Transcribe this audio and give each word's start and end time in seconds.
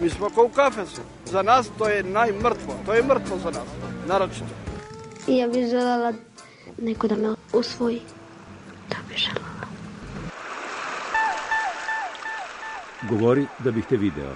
Mi 0.00 0.10
smo 0.10 0.30
kao 0.30 0.44
u 0.44 0.48
kafesu. 0.48 1.00
Za 1.24 1.42
nas 1.42 1.70
to 1.78 1.88
je 1.88 2.02
najmrtvo. 2.02 2.74
To 2.86 2.94
je 2.94 3.02
mrtvo 3.02 3.38
za 3.38 3.50
nas. 3.50 3.68
Naročito. 4.06 4.54
I 5.26 5.36
ja 5.36 5.48
bih 5.48 5.66
želela 5.66 6.12
neko 6.78 7.08
da 7.08 7.16
me 7.16 7.34
usvoji. 7.52 8.00
Da 8.88 8.96
bih 9.08 9.16
želela. 9.16 9.50
Govori 13.10 13.46
da 13.58 13.70
bih 13.70 13.86
te 13.86 13.96
video. 13.96 14.34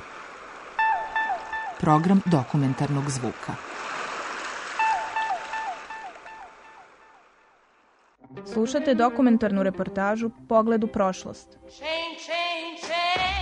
Program 1.81 2.21
dokumentarnog 2.25 3.11
zvuka. 3.11 3.55
Slušate 8.53 8.95
dokumentarnu 8.95 9.63
reportažu 9.63 10.31
Pogled 10.49 10.85
u 10.85 10.87
prošlost. 10.87 11.49
Nada 11.49 11.71
Simić. 11.71 12.29
I 13.31 13.34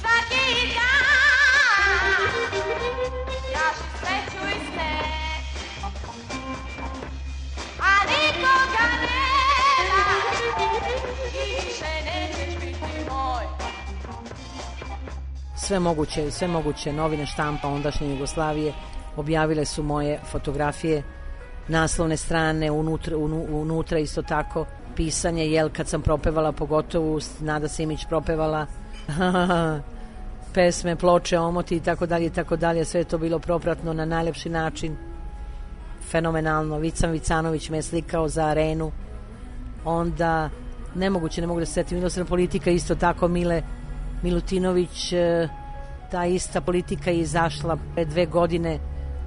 svaki 0.00 0.74
dan 0.74 1.06
ja 3.52 3.68
se 3.74 4.14
sreću 4.30 4.76
sve 15.66 15.80
moguće, 15.80 16.30
sve 16.30 16.48
moguće 16.48 16.92
novine 16.92 17.26
štampa 17.26 17.68
ondašnje 17.68 18.10
Jugoslavije. 18.10 18.72
Objavile 19.16 19.64
su 19.64 19.82
moje 19.82 20.20
fotografije, 20.30 21.02
naslovne 21.68 22.16
strane, 22.16 22.70
unutra, 22.70 23.16
unu- 23.16 23.46
unutra 23.50 23.98
isto 23.98 24.22
tako. 24.22 24.66
Pisanje, 24.96 25.46
jel 25.46 25.70
kad 25.72 25.88
sam 25.88 26.02
propevala 26.02 26.52
pogotovo 26.52 27.18
Nada 27.40 27.68
Simić 27.68 28.04
propevala. 28.08 28.66
Pesme, 30.54 30.96
ploče, 30.96 31.38
omoti 31.38 31.76
i 31.76 31.80
tako 31.80 32.06
dalje 32.06 32.26
i 32.26 32.30
tako 32.30 32.56
dalje, 32.56 32.84
sve 32.84 33.04
to 33.04 33.18
bilo 33.18 33.38
propratno 33.38 33.92
na 33.92 34.04
najlepši 34.04 34.48
način. 34.48 34.96
Fenomenalno, 36.10 36.78
Vican 36.78 37.10
Vicanović 37.10 37.70
me 37.70 37.78
je 37.78 37.82
slikao 37.82 38.28
za 38.28 38.46
arenu. 38.46 38.92
Onda 39.84 40.50
nemoguće, 40.94 41.40
ne 41.40 41.46
mogu 41.46 41.60
da 41.60 41.66
se 41.66 41.72
setim 41.72 41.98
inostrana 41.98 42.28
politika 42.28 42.70
isto 42.70 42.94
tako 42.94 43.28
Mile 43.28 43.62
Milutinović 44.22 45.12
e, 45.12 45.48
ta 46.10 46.26
ista 46.26 46.60
politika 46.60 47.10
je 47.10 47.20
izašla 47.20 47.78
pre 47.94 48.04
dve 48.04 48.26
godine 48.26 48.78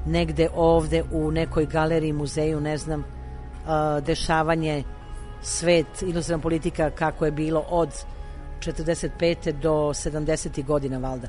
negde 0.06 0.50
ovde 0.56 1.04
u 1.12 1.32
nekoj 1.32 1.66
galeriji, 1.66 2.14
muzeju, 2.14 2.62
ne 2.62 2.78
znam, 2.78 3.00
e, 3.00 4.02
dešavanje 4.02 4.84
svet, 5.42 6.02
inostrana 6.02 6.42
politika 6.42 6.90
kako 6.90 7.26
je 7.26 7.32
bilo 7.32 7.66
od 7.70 7.90
45. 8.60 9.52
do 9.62 9.72
70. 9.72 10.66
godina 10.66 10.98
valda. 10.98 11.28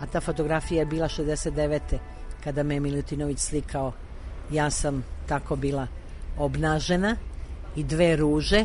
A 0.00 0.06
ta 0.06 0.20
fotografija 0.20 0.78
je 0.78 0.86
bila 0.86 1.08
69. 1.08 1.80
kada 2.44 2.62
me 2.62 2.74
je 2.74 2.80
Milutinović 2.80 3.38
slikao. 3.38 3.92
Ja 4.52 4.70
sam 4.70 5.04
tako 5.26 5.56
bila 5.56 5.86
obnažena 6.38 7.16
i 7.76 7.84
dve 7.84 8.16
ruže 8.16 8.64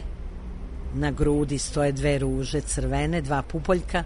na 0.93 1.11
grudi 1.11 1.57
stoje 1.57 1.91
dve 1.91 2.17
ruže 2.19 2.61
crvene, 2.61 3.21
dva 3.21 3.41
pupoljka, 3.41 4.03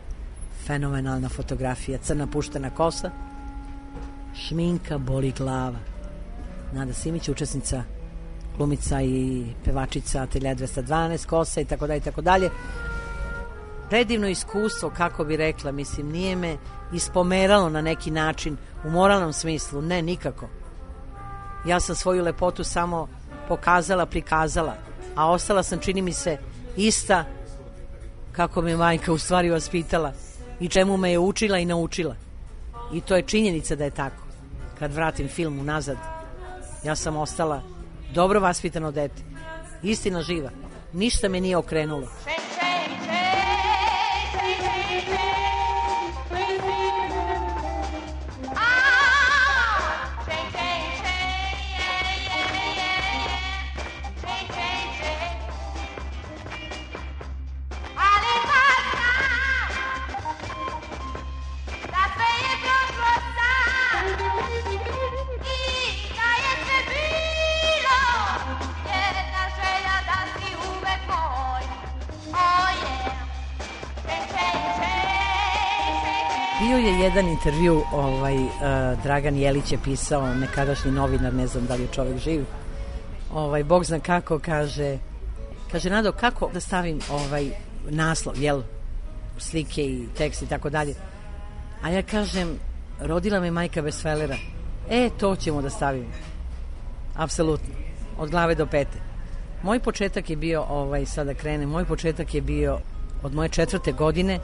fenomenalna 0.66 1.30
fotografija, 1.30 1.98
crna 1.98 2.28
puštena 2.28 2.70
kosa, 2.70 3.12
šminka, 4.36 4.98
boli 4.98 5.34
glava. 5.38 5.80
Nada 6.74 6.94
Simić, 6.94 7.30
učesnica, 7.30 7.84
glumica 8.58 9.02
i 9.02 9.46
pevačica 9.66 10.22
Atelja 10.22 10.56
212, 10.56 11.26
kosa 11.26 11.62
i 11.62 11.66
tako 11.66 11.88
dalje 11.88 11.98
i 11.98 12.02
tako 12.02 12.22
dalje. 12.22 12.50
Predivno 13.90 14.28
iskustvo, 14.28 14.90
kako 14.90 15.24
bi 15.24 15.38
rekla, 15.38 15.72
mislim, 15.72 16.12
nije 16.12 16.36
me 16.36 16.58
ispomeralo 16.94 17.70
na 17.70 17.82
neki 17.82 18.12
način 18.12 18.58
u 18.86 18.90
moralnom 18.90 19.34
smislu, 19.34 19.82
ne, 19.82 20.02
nikako. 20.02 20.48
Ja 21.66 21.80
sam 21.80 21.96
svoju 21.96 22.24
lepotu 22.24 22.64
samo 22.64 23.08
pokazala, 23.48 24.06
prikazala, 24.06 24.76
a 25.16 25.32
ostala 25.32 25.64
sam, 25.64 25.80
čini 25.80 26.02
mi 26.02 26.14
se, 26.14 26.38
ista 26.78 27.26
kako 28.32 28.62
me 28.62 28.76
majka 28.76 29.14
u 29.14 29.18
stvari 29.18 29.50
vaspitala 29.50 30.14
i 30.60 30.68
čemu 30.68 30.98
me 30.98 31.12
je 31.12 31.20
učila 31.20 31.58
i 31.58 31.66
naučila. 31.66 32.16
I 32.94 33.02
to 33.02 33.16
je 33.16 33.22
činjenica 33.22 33.76
da 33.76 33.84
je 33.84 33.92
tako. 33.92 34.24
Kad 34.80 34.94
vratim 34.94 35.28
film 35.28 35.60
unazad, 35.60 35.98
ja 36.84 36.96
sam 36.96 37.18
ostala 37.18 37.62
dobro 38.14 38.40
vaspitano 38.40 38.92
dete. 38.92 39.22
Istina 39.84 40.22
živa. 40.22 40.50
Ništa 40.94 41.30
me 41.30 41.42
nije 41.42 41.58
okrenulo. 41.58 42.08
Jedan 77.18 77.32
intervju, 77.32 77.84
ovaj, 77.94 78.36
uh, 78.36 78.50
Dragan 79.04 79.36
Jelić 79.36 79.72
je 79.72 79.78
pisao, 79.84 80.36
nekadašnji 80.36 80.92
novinar, 80.92 81.34
ne 81.34 81.48
znam 81.48 81.66
da 81.66 81.76
li 81.76 81.82
je 81.82 81.88
čovek 81.92 82.18
živ. 82.18 82.46
Ovaj, 83.34 83.64
Bog 83.64 83.86
zna 83.86 84.00
kako, 84.00 84.40
kaže, 84.40 84.98
kaže, 85.72 85.90
Nado, 85.90 86.12
kako 86.12 86.50
da 86.54 86.60
stavim 86.60 87.00
ovaj 87.10 87.50
naslov, 87.90 88.38
jel, 88.38 88.62
slike 89.38 89.82
i 89.82 90.08
tekst 90.18 90.42
i 90.42 90.48
tako 90.48 90.70
dalje. 90.70 90.94
A 91.82 91.90
ja 91.90 92.02
kažem, 92.02 92.60
rodila 93.00 93.40
me 93.40 93.52
majka 93.52 93.82
bez 93.82 94.02
felera. 94.02 94.38
E, 94.90 95.10
to 95.20 95.36
ćemo 95.36 95.62
da 95.62 95.70
stavimo. 95.70 96.12
Apsolutno. 97.16 97.74
Od 98.18 98.30
glave 98.30 98.56
do 98.56 98.66
pete. 98.66 99.00
Moj 99.64 99.80
početak 99.80 100.30
je 100.30 100.36
bio, 100.36 100.62
ovaj, 100.70 101.06
sada 101.06 101.34
krene, 101.34 101.66
moj 101.66 101.86
početak 101.86 102.34
je 102.34 102.42
bio 102.42 102.78
od 103.24 103.34
moje 103.34 103.50
četvrte 103.50 103.92
godine 103.92 104.40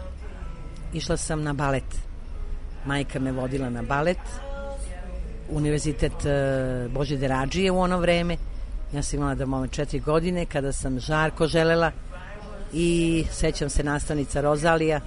išla 0.93 1.17
sam 1.17 1.43
na 1.43 1.53
balet. 1.53 2.12
Majka 2.85 3.19
me 3.19 3.31
vodila 3.31 3.69
na 3.69 3.81
balet. 3.81 4.17
Univerzitet 5.49 6.25
e, 6.25 6.87
Bože 6.89 7.17
Derađije 7.17 7.71
u 7.71 7.79
ono 7.79 7.99
vreme. 7.99 8.37
Ja 8.93 9.03
sam 9.03 9.19
imala 9.19 9.35
da 9.35 9.45
mome 9.45 9.67
četiri 9.67 9.99
godine 9.99 10.45
kada 10.45 10.71
sam 10.71 10.99
žarko 10.99 11.47
želela 11.47 11.91
i 12.73 13.25
sećam 13.31 13.69
se 13.69 13.83
nastavnica 13.83 14.41
Rozalija. 14.41 14.99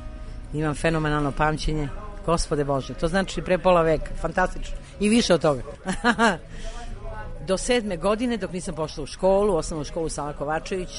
Imam 0.55 0.75
fenomenalno 0.75 1.33
pamćenje. 1.33 1.89
Gospode 2.27 2.65
Bože, 2.65 2.95
to 2.95 3.09
znači 3.09 3.43
pre 3.43 3.59
pola 3.59 3.83
veka. 3.83 4.15
Fantastično. 4.21 4.77
I 5.01 5.09
više 5.09 5.35
od 5.35 5.43
toga. 5.43 5.63
Do 7.47 7.59
sedme 7.59 7.97
godine, 7.97 8.37
dok 8.37 8.53
nisam 8.53 8.75
pošla 8.75 9.03
u 9.03 9.07
školu, 9.07 9.57
osnovnu 9.57 9.85
školu 9.85 10.09
Sava 10.09 10.33
Kovačević, 10.33 10.91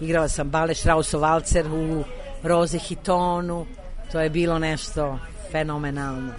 igrala 0.00 0.28
sam 0.28 0.50
balet 0.50 0.76
Strausov 0.76 1.20
valcer 1.20 1.66
u 1.66 2.04
Roze 2.42 2.78
Hitonu, 2.78 3.66
to 4.12 4.20
je 4.20 4.30
bilo 4.30 4.58
nešto 4.58 5.18
fenomenalno. 5.52 6.32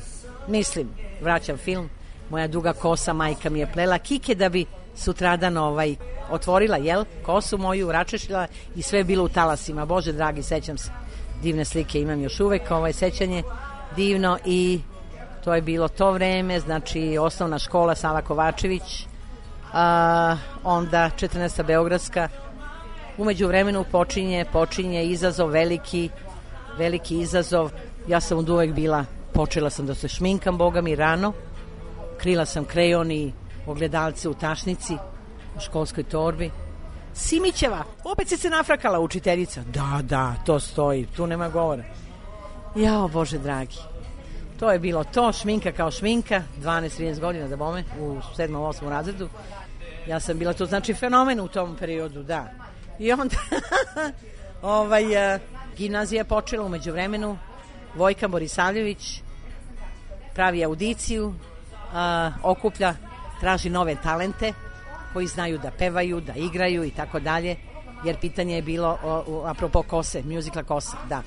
Mislim, 0.47 0.89
vraćam 1.21 1.57
film, 1.57 1.89
moja 2.29 2.47
duga 2.47 2.73
kosa 2.73 3.13
majka 3.13 3.49
mi 3.49 3.59
je 3.59 3.71
plela 3.73 3.97
kike 3.97 4.35
da 4.35 4.49
bi 4.49 4.65
sutradan 4.95 5.57
ovaj, 5.57 5.95
otvorila, 6.29 6.77
jel, 6.77 7.05
kosu 7.25 7.57
moju, 7.57 7.91
račešila 7.91 8.47
i 8.75 8.81
sve 8.81 8.99
je 8.99 9.03
bilo 9.03 9.23
u 9.23 9.29
talasima. 9.29 9.85
Bože 9.85 10.11
dragi, 10.11 10.43
sećam 10.43 10.77
se, 10.77 10.91
divne 11.41 11.65
slike 11.65 12.01
imam 12.01 12.21
još 12.21 12.39
uvek, 12.39 12.71
ovaj 12.71 12.93
sećanje 12.93 13.43
divno 13.95 14.37
i 14.45 14.81
to 15.43 15.55
je 15.55 15.61
bilo 15.61 15.87
to 15.87 16.11
vreme, 16.11 16.59
znači 16.59 17.17
osnovna 17.17 17.59
škola 17.59 17.95
Sava 17.95 18.21
Kovačević, 18.21 19.07
a, 19.73 20.37
onda 20.63 21.09
14. 21.19 21.63
Beogradska. 21.65 22.29
Umeđu 23.17 23.47
vremenu 23.47 23.85
počinje, 23.91 24.45
počinje 24.51 25.05
izazov 25.05 25.49
veliki, 25.49 26.09
veliki 26.77 27.19
izazov. 27.19 27.71
Ja 28.07 28.19
sam 28.19 28.37
od 28.37 28.49
uvek 28.49 28.73
bila, 28.73 29.05
počela 29.33 29.69
sam 29.69 29.85
da 29.85 29.95
se 29.95 30.07
šminkam, 30.07 30.57
boga 30.57 30.81
mi, 30.81 30.95
rano. 30.95 31.33
Krila 32.17 32.45
sam 32.45 32.65
krejon 32.65 33.11
i 33.11 33.33
ogledalce 33.67 34.29
u 34.29 34.33
tašnici, 34.33 34.97
u 35.57 35.59
školskoj 35.59 36.03
torbi. 36.03 36.51
Simićeva, 37.13 37.83
opet 38.03 38.27
si 38.27 38.37
se 38.37 38.49
nafrakala 38.49 38.99
učiteljica. 38.99 39.63
Da, 39.73 39.99
da, 40.03 40.35
to 40.45 40.59
stoji, 40.59 41.05
tu 41.15 41.27
nema 41.27 41.49
govora. 41.49 41.83
Jao, 42.75 43.07
Bože 43.07 43.37
dragi. 43.37 43.77
To 44.59 44.71
je 44.71 44.79
bilo 44.79 45.03
to, 45.03 45.31
šminka 45.31 45.71
kao 45.71 45.91
šminka, 45.91 46.41
12-13 46.61 47.19
godina 47.19 47.47
da 47.47 47.55
bome, 47.55 47.83
u 47.99 48.17
7. 48.37 48.49
8. 48.51 48.89
razredu. 48.89 49.29
Ja 50.07 50.19
sam 50.19 50.39
bila 50.39 50.53
tu, 50.53 50.65
znači, 50.65 50.93
fenomen 50.93 51.39
u 51.39 51.47
tom 51.47 51.75
periodu, 51.75 52.23
da. 52.23 52.49
I 52.99 53.13
onda, 53.13 53.35
ovaj, 54.61 55.35
uh, 55.35 55.41
gimnazija 55.77 56.19
je 56.19 56.23
počela 56.23 56.65
umeđu 56.65 56.91
vremenu, 56.91 57.37
Vojka 57.95 58.27
Borisavljević 58.27 59.21
pravi 60.33 60.63
audiciju, 60.63 61.27
uh, 61.27 61.33
okuplja, 62.43 62.95
traži 63.39 63.69
nove 63.69 63.95
talente 64.03 64.53
koji 65.13 65.27
znaju 65.27 65.57
da 65.57 65.71
pevaju, 65.71 66.21
da 66.21 66.33
igraju 66.33 66.83
i 66.83 66.91
tako 66.91 67.19
dalje, 67.19 67.55
jer 68.05 68.19
pitanje 68.19 68.55
je 68.55 68.61
bilo 68.61 68.97
o, 69.03 69.23
o, 69.27 69.45
apropo 69.47 69.81
Kose, 69.81 70.23
muzikla 70.23 70.63
Kosa, 70.63 70.97
da. 71.09 71.21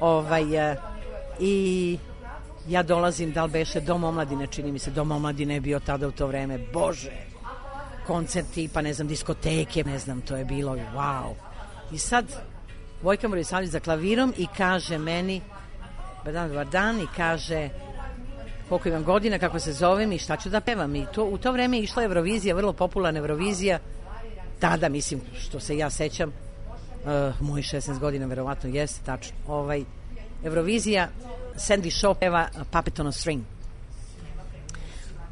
Ovaj, 0.00 0.42
uh, 0.42 0.76
I 1.40 1.98
ja 2.68 2.82
dolazim, 2.82 3.32
da 3.32 3.44
li 3.44 3.50
beše 3.50 3.80
Dom 3.80 4.04
omladine, 4.04 4.46
čini 4.46 4.72
mi 4.72 4.78
se, 4.78 4.90
Dom 4.90 5.12
omladine 5.12 5.54
je 5.54 5.60
bio 5.60 5.80
tada 5.80 6.08
u 6.08 6.10
to 6.10 6.26
vreme, 6.26 6.58
bože, 6.72 7.12
koncerti, 8.06 8.68
pa 8.72 8.82
ne 8.82 8.94
znam, 8.94 9.08
diskoteke, 9.08 9.84
ne 9.84 9.98
znam, 9.98 10.20
to 10.20 10.36
je 10.36 10.44
bilo, 10.44 10.76
wow. 10.94 11.34
I 11.92 11.98
sad, 11.98 12.24
Vojka 13.02 13.28
Morisavljević 13.28 13.72
za 13.72 13.80
klavirom 13.80 14.34
i 14.36 14.46
kaže 14.56 14.98
meni, 14.98 15.40
dan, 16.32 16.48
dobar 16.48 16.66
dan, 16.66 17.00
i 17.00 17.06
kaže, 17.16 17.68
koliko 18.68 18.88
imam 18.88 19.04
godina, 19.04 19.38
kako 19.38 19.58
se 19.58 19.72
zovem 19.72 20.12
i 20.12 20.18
šta 20.18 20.36
ću 20.36 20.50
da 20.50 20.60
pevam. 20.60 20.96
I 20.96 21.06
to, 21.14 21.24
u 21.24 21.38
to 21.38 21.52
vreme 21.52 21.76
je 21.76 21.82
išla 21.82 22.04
Eurovizija, 22.04 22.54
vrlo 22.54 22.72
popularna 22.72 23.20
Eurovizija, 23.20 23.78
tada, 24.60 24.88
mislim, 24.88 25.20
što 25.40 25.60
se 25.60 25.76
ja 25.76 25.90
sećam, 25.90 26.28
uh, 26.28 27.40
moj 27.40 27.62
16 27.62 27.98
godina 27.98 28.26
verovatno 28.26 28.70
jeste, 28.70 29.04
tačno, 29.06 29.36
ovaj, 29.46 29.84
Eurovizija, 30.44 31.08
Sandy 31.54 31.90
Shaw 31.90 32.14
peva 32.14 32.48
Puppet 32.70 33.00
on 33.00 33.06
a 33.06 33.12
String. 33.12 33.42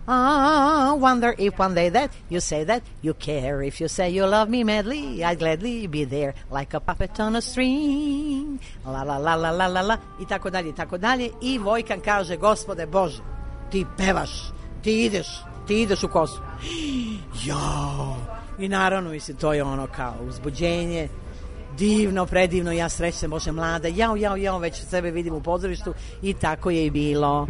Ah, 0.06 0.94
wonder 0.98 1.34
if 1.38 1.58
one 1.58 1.74
day 1.74 1.88
that 1.88 2.10
you 2.28 2.40
say 2.40 2.64
that 2.64 2.82
you 3.00 3.14
care. 3.14 3.62
If 3.62 3.80
you 3.80 3.88
say 3.88 4.10
you 4.10 4.26
love 4.26 4.50
me 4.50 4.62
madly, 4.62 5.24
I'd 5.24 5.38
gladly 5.38 5.86
be 5.86 6.04
there 6.04 6.34
like 6.50 6.74
a 6.74 6.80
puppet 6.80 7.18
on 7.20 7.36
a 7.36 7.40
string. 7.40 8.60
La 8.84 9.02
la 9.02 9.16
la 9.16 9.34
la 9.34 9.50
la 9.50 9.66
la 9.66 9.80
la 9.80 9.96
i 10.20 10.26
tako 10.26 10.50
dalje 10.50 10.68
i 10.68 10.74
tako 10.74 10.98
dalje. 10.98 11.30
I 11.40 11.58
Vojkan 11.58 12.00
kaže, 12.00 12.36
gospode 12.36 12.86
Bože, 12.86 13.22
ti 13.70 13.86
pevaš, 13.96 14.52
ti 14.82 15.04
ideš, 15.04 15.26
ti 15.66 15.82
ideš 15.82 16.02
u 16.04 16.08
kosu. 16.08 16.40
Jao! 17.46 18.16
I 18.58 18.68
naravno, 18.68 19.10
mislim, 19.10 19.36
to 19.36 19.52
je 19.52 19.62
ono 19.62 19.86
kao 19.86 20.14
uzbuđenje, 20.28 21.08
divno, 21.78 22.26
predivno, 22.26 22.72
ja 22.72 22.88
srećem, 22.88 23.30
Bože, 23.30 23.52
mlada, 23.52 23.88
jao, 23.88 24.16
jao, 24.16 24.36
jao, 24.36 24.58
već 24.58 24.84
sebe 24.84 25.10
vidim 25.10 25.34
u 25.34 25.42
pozorištu 25.42 25.94
i 26.22 26.34
tako 26.34 26.70
je 26.70 26.86
i 26.86 26.90
bilo. 26.90 27.46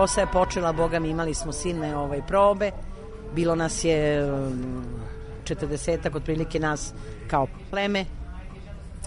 Kosa 0.00 0.20
je 0.20 0.26
počela, 0.26 0.72
boga 0.72 0.98
mi 0.98 1.08
imali 1.08 1.34
smo 1.34 1.52
silne 1.52 1.96
ovaj, 1.96 2.22
probe, 2.26 2.70
bilo 3.34 3.54
nas 3.54 3.84
je 3.84 4.24
um, 4.32 4.84
40 5.44 6.16
otprilike 6.16 6.60
nas 6.60 6.92
kao 7.28 7.46
pleme, 7.70 8.04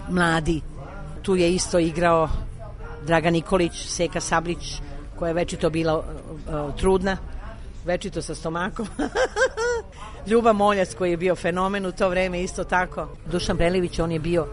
mladi. 0.08 0.60
Tu 1.22 1.36
je 1.36 1.54
isto 1.54 1.78
igrao 1.78 2.28
Dragan 3.06 3.32
Nikolić, 3.32 3.86
Seka 3.88 4.20
Sablić, 4.20 4.80
koja 5.18 5.28
je 5.28 5.34
večito 5.34 5.70
bila 5.70 5.98
uh, 5.98 6.04
trudna, 6.76 7.16
večito 7.84 8.22
sa 8.22 8.34
stomakom. 8.34 8.86
Ljuba 10.30 10.52
Moljac 10.52 10.94
koji 10.94 11.10
je 11.10 11.16
bio 11.16 11.34
fenomen 11.34 11.86
u 11.86 11.92
to 11.92 12.08
vreme 12.08 12.42
isto 12.42 12.64
tako. 12.64 13.08
Dušan 13.26 13.56
Prelević, 13.56 13.98
on 13.98 14.12
je 14.12 14.18
bio, 14.18 14.46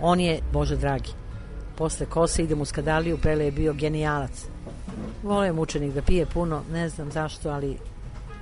on 0.00 0.20
je, 0.20 0.40
Bože 0.52 0.76
dragi, 0.76 1.10
posle 1.76 2.06
kose 2.06 2.42
idem 2.42 2.60
u 2.60 2.64
Skadaliju, 2.64 3.18
Prele 3.18 3.44
je 3.44 3.52
bio 3.52 3.72
genijalac. 3.72 4.46
Volio 5.22 5.54
mučenik 5.54 5.94
da 5.94 6.02
pije 6.02 6.26
puno, 6.26 6.62
ne 6.72 6.88
znam 6.88 7.10
zašto, 7.10 7.50
ali 7.50 7.78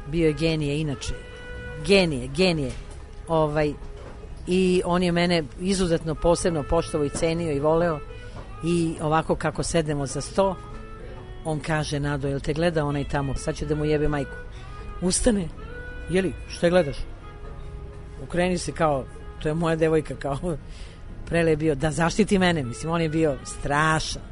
bio 0.06 0.26
je 0.26 0.32
genije 0.32 0.80
inače. 0.80 1.14
Genije, 1.86 2.26
genije. 2.26 2.70
Ovaj, 3.28 3.72
I 4.46 4.82
on 4.84 5.02
je 5.02 5.12
mene 5.12 5.44
izuzetno 5.60 6.14
posebno 6.14 6.62
poštovo 6.62 7.04
i 7.04 7.10
cenio 7.10 7.52
i 7.52 7.60
voleo 7.60 8.00
i 8.64 8.94
ovako 9.00 9.36
kako 9.36 9.62
sedemo 9.62 10.06
za 10.06 10.20
sto, 10.20 10.56
on 11.44 11.60
kaže, 11.60 12.00
Nado, 12.00 12.28
jel 12.28 12.40
te 12.40 12.52
gleda 12.52 12.84
onaj 12.84 13.08
tamo? 13.08 13.34
Sad 13.34 13.56
će 13.56 13.66
da 13.66 13.74
mu 13.74 13.84
jebe 13.84 14.08
majku. 14.08 14.36
Ustane, 15.00 15.48
jeli, 16.10 16.34
što 16.48 16.66
je 16.66 16.70
gledaš? 16.70 16.96
Ukreni 18.22 18.58
se 18.58 18.72
kao, 18.72 19.04
to 19.42 19.48
je 19.48 19.54
moja 19.54 19.76
devojka, 19.76 20.14
kao, 20.16 20.56
prele 21.26 21.50
je 21.50 21.56
bio, 21.56 21.74
da 21.74 21.90
zaštiti 21.90 22.38
mene, 22.38 22.62
mislim, 22.62 22.92
on 22.92 23.00
je 23.00 23.08
bio 23.08 23.36
strašan 23.44 24.22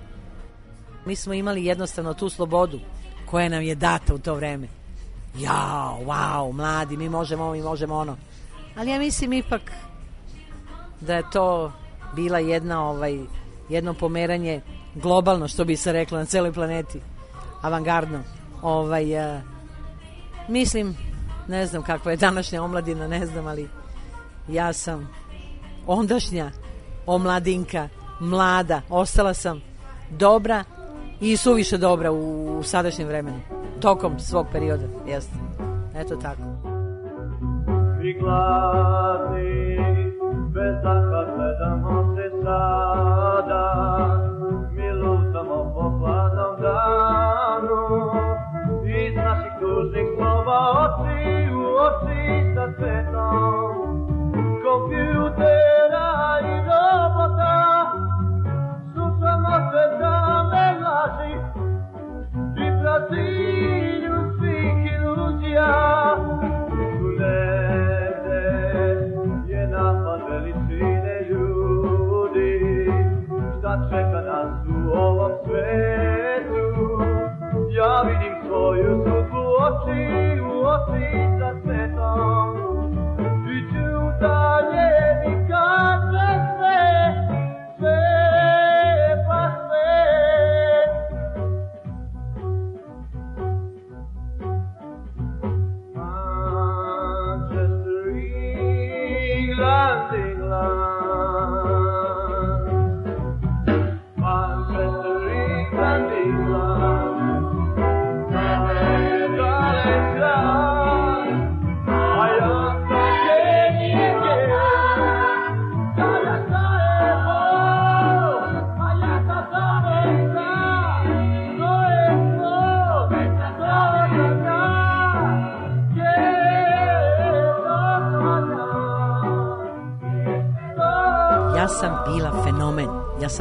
Mi 1.05 1.17
smo 1.17 1.35
imali 1.35 1.65
jednostavno 1.65 2.15
tu 2.15 2.29
slobodu 2.29 2.81
koja 3.27 3.49
nam 3.49 3.63
je 3.63 3.75
data 3.75 4.15
u 4.15 4.19
to 4.19 4.35
vreme. 4.35 4.69
Jao, 5.39 5.99
wow, 6.07 6.53
mladi, 6.53 6.97
mi 6.97 7.09
možemo 7.09 7.45
ovo, 7.45 7.53
mi 7.53 7.63
možemo 7.63 7.95
ono. 7.95 8.17
Ali 8.77 8.91
ja 8.91 8.99
mislim 8.99 9.33
ipak 9.33 9.63
da 11.01 11.15
je 11.15 11.31
to 11.31 11.73
bila 12.15 12.39
jedna 12.39 12.89
ovaj 12.89 13.19
jedno 13.69 13.95
pomeranje 13.95 14.61
globalno 14.95 15.49
što 15.49 15.65
bi 15.65 15.77
se 15.77 15.93
reklo 15.93 16.19
na 16.19 16.25
celoj 16.25 16.53
planeti 16.53 17.01
avangardno 17.63 18.23
ovaj 18.63 19.35
uh, 19.35 19.41
mislim 20.49 20.97
ne 21.49 21.67
znam 21.67 21.83
kakva 21.83 22.11
je 22.11 22.17
današnja 22.17 22.63
omladina 22.63 23.09
ne 23.09 23.27
znam 23.27 23.47
ali 23.47 23.69
ja 24.49 24.73
sam 24.73 25.09
ondašnja 25.87 26.51
omladinka 27.07 27.89
mlada 28.21 28.83
ostala 28.89 29.35
sam 29.35 29.61
dobra 30.11 30.65
i 31.21 31.37
suviše 31.37 31.79
dobra 31.79 32.13
u, 32.13 32.61
sadašnjem 32.63 33.09
vremenu, 33.09 33.41
tokom 33.81 34.19
svog 34.19 34.47
perioda, 34.53 34.85
jeste. 35.07 35.35
Eto 35.95 36.17
tako. 36.17 36.43
I 38.03 38.13
gladni, 38.21 39.77
bez 40.49 40.75
daha 40.83 41.25
gledamo 41.37 42.17
se 42.17 42.31
sada, 42.43 43.65
mi 44.73 44.93
lutamo 44.93 45.73
po 45.75 45.99
hladnom 45.99 46.61
danu, 46.63 47.83
iz 48.87 49.17
naših 49.17 49.53
tužnih 49.61 50.07
slova 50.17 50.61
oči 50.85 51.53
u 51.55 51.65
oči 51.87 52.55
sa 52.55 52.67
svetom, 52.77 53.58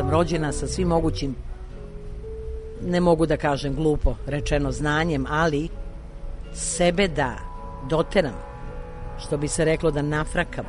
sam 0.08 0.14
rođena 0.14 0.52
sa 0.52 0.68
svim 0.68 0.88
mogućim 0.88 1.36
ne 2.82 3.00
mogu 3.00 3.26
da 3.26 3.38
kažem 3.38 3.76
glupo 3.76 4.16
rečeno 4.28 4.72
znanjem, 4.72 5.26
ali 5.30 5.70
sebe 6.54 7.08
da 7.08 7.36
doteram, 7.90 8.36
što 9.20 9.38
bi 9.38 9.48
se 9.48 9.66
reklo 9.66 9.92
da 9.92 10.02
nafrakam, 10.02 10.66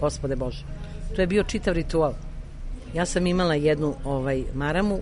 gospode 0.00 0.36
Bože, 0.36 0.64
to 1.16 1.22
je 1.22 1.26
bio 1.26 1.44
čitav 1.44 1.74
ritual. 1.74 2.12
Ja 2.94 3.06
sam 3.06 3.26
imala 3.26 3.54
jednu 3.54 3.94
ovaj 4.04 4.44
maramu, 4.54 4.98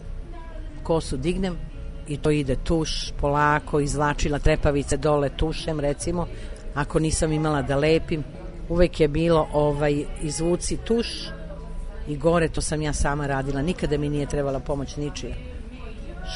kosu 0.82 1.16
dignem 1.16 1.56
i 2.08 2.16
to 2.16 2.30
ide 2.30 2.56
tuš, 2.64 3.12
polako, 3.20 3.80
izvlačila 3.80 4.38
trepavice 4.38 4.96
dole 4.96 5.30
tušem, 5.36 5.80
recimo, 5.80 6.26
ako 6.74 6.98
nisam 6.98 7.32
imala 7.32 7.62
da 7.62 7.76
lepim, 7.76 8.22
uvek 8.68 9.00
je 9.00 9.08
bilo 9.08 9.48
ovaj 9.52 10.04
izvuci 10.22 10.76
tuš 10.76 11.08
i 12.08 12.16
gore 12.16 12.48
to 12.48 12.60
sam 12.60 12.82
ja 12.82 12.92
sama 12.92 13.26
radila, 13.26 13.62
nikada 13.62 13.98
mi 13.98 14.08
nije 14.08 14.26
trebala 14.26 14.60
pomoć 14.60 14.96
ničija 14.96 15.34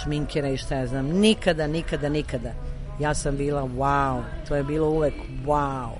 šminkera 0.02 0.48
i 0.48 0.56
šta 0.56 0.74
ja 0.74 0.86
znam. 0.86 1.06
Nikada, 1.06 1.66
nikada, 1.66 2.08
nikada. 2.08 2.52
Ja 3.00 3.14
sam 3.14 3.36
bila 3.36 3.62
wow. 3.62 4.22
To 4.48 4.56
je 4.56 4.64
bilo 4.64 4.88
uvek 4.88 5.14
wow. 5.46 5.90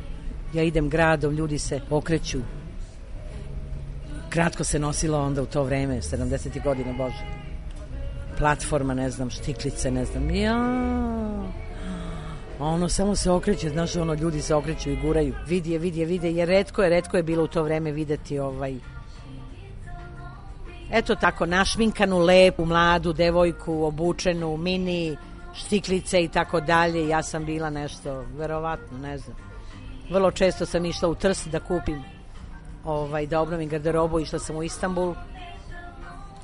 Ja 0.53 0.63
idem 0.63 0.89
gradom, 0.89 1.35
ljudi 1.35 1.59
se 1.59 1.81
okreću. 1.91 2.39
Kratko 4.29 4.65
se 4.65 4.79
nosilo 4.79 5.23
onda 5.23 5.43
u 5.43 5.47
to 5.47 5.63
vreme, 5.63 5.97
70. 5.97 6.65
godine, 6.65 6.93
Bože. 6.93 7.25
Platforma, 8.39 8.95
ne 8.95 9.11
znam, 9.11 9.31
štiklice, 9.31 9.91
ne 9.91 10.05
znam. 10.05 10.31
Ja. 10.31 10.57
A 12.59 12.65
ono 12.65 12.89
samo 12.89 13.17
se 13.17 13.31
okreće, 13.31 13.69
znaš, 13.69 13.97
ono 13.97 14.15
ljudi 14.15 14.43
se 14.43 14.55
okreću 14.55 14.91
i 14.91 14.97
guraju. 14.97 15.35
Vidi 15.47 15.73
je, 15.73 15.79
vidi 15.79 16.01
je, 16.01 16.37
je, 16.37 16.47
redko 16.47 16.83
je, 16.83 16.91
redko 16.91 17.17
je 17.17 17.23
bilo 17.23 17.45
u 17.45 17.49
to 17.49 17.63
vreme 17.63 17.93
videti 17.93 18.39
ovaj 18.39 18.75
eto 20.91 21.15
tako 21.15 21.47
našminkanu, 21.47 22.19
lepu, 22.19 22.65
mladu 22.65 23.13
devojku, 23.13 23.85
obučenu, 23.85 24.57
mini, 24.57 25.17
štiklice 25.55 26.23
i 26.23 26.29
tako 26.29 26.61
dalje. 26.61 27.09
Ja 27.09 27.23
sam 27.23 27.45
bila 27.45 27.71
nešto, 27.71 28.25
verovatno, 28.37 28.99
ne 28.99 29.19
znam. 29.19 29.37
Vrlo 30.11 30.31
često 30.31 30.67
sam 30.67 30.85
išla 30.85 31.09
u 31.09 31.15
Trst 31.15 31.49
da 31.49 31.61
kupim, 31.61 32.03
ovaj, 32.85 33.27
da 33.27 33.41
obnovim 33.41 33.69
garderobu, 33.69 34.21
išla 34.21 34.39
sam 34.39 34.57
u 34.57 34.63
Istanbul. 34.63 35.15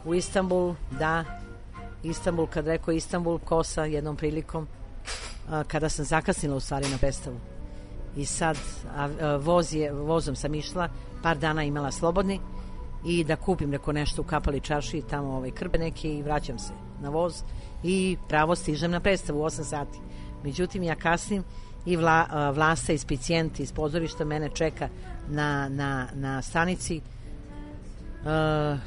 U 0.05 0.15
Istanbul, 0.15 0.75
da, 0.91 1.25
Istanbul, 2.03 2.47
kad 2.47 2.67
rekao 2.67 2.93
Istanbul, 2.93 3.39
kosa 3.39 3.85
jednom 3.85 4.17
prilikom, 4.17 4.67
a, 5.51 5.65
kada 5.65 5.89
sam 5.89 6.05
zakasnila 6.05 6.57
u 6.57 6.61
stvari 6.61 6.89
na 6.91 6.99
predstavu. 6.99 7.37
I 8.17 8.25
sad, 8.25 8.59
a, 8.97 9.09
a, 9.21 9.37
voz 9.37 9.75
je, 9.75 9.93
vozom 9.93 10.37
sam 10.37 10.55
išla, 10.55 10.89
par 11.23 11.39
dana 11.39 11.65
imala 11.65 11.91
slobodni, 11.93 12.41
i 13.05 13.25
da 13.25 13.37
kupim 13.37 13.71
neko 13.71 13.93
nešto 13.93 14.23
u 14.23 14.25
kapali 14.25 14.61
čarši 14.61 15.03
tamo 15.11 15.37
ovaj 15.37 15.51
krpe 15.51 15.79
neke 15.79 16.15
i 16.15 16.23
vraćam 16.23 16.59
se 16.59 16.73
na 17.01 17.09
voz 17.09 17.43
i 17.83 18.17
pravo 18.29 18.55
stižem 18.55 18.91
na 18.91 19.01
predstavu 19.01 19.41
u 19.41 19.45
8 19.45 19.65
sati. 19.65 19.99
Međutim, 20.45 20.83
ja 20.83 20.95
kasnim 20.95 21.45
i 21.87 21.97
vla, 21.97 22.27
a, 22.31 22.51
vlasta 22.51 22.93
iz 22.93 23.05
Picijenti 23.05 23.63
iz 23.63 23.73
pozorišta 23.73 24.25
mene 24.25 24.49
čeka 24.49 24.89
na, 25.29 25.69
na, 25.69 26.09
na 26.15 26.43
stanici 26.43 27.01
uh, 27.01 28.79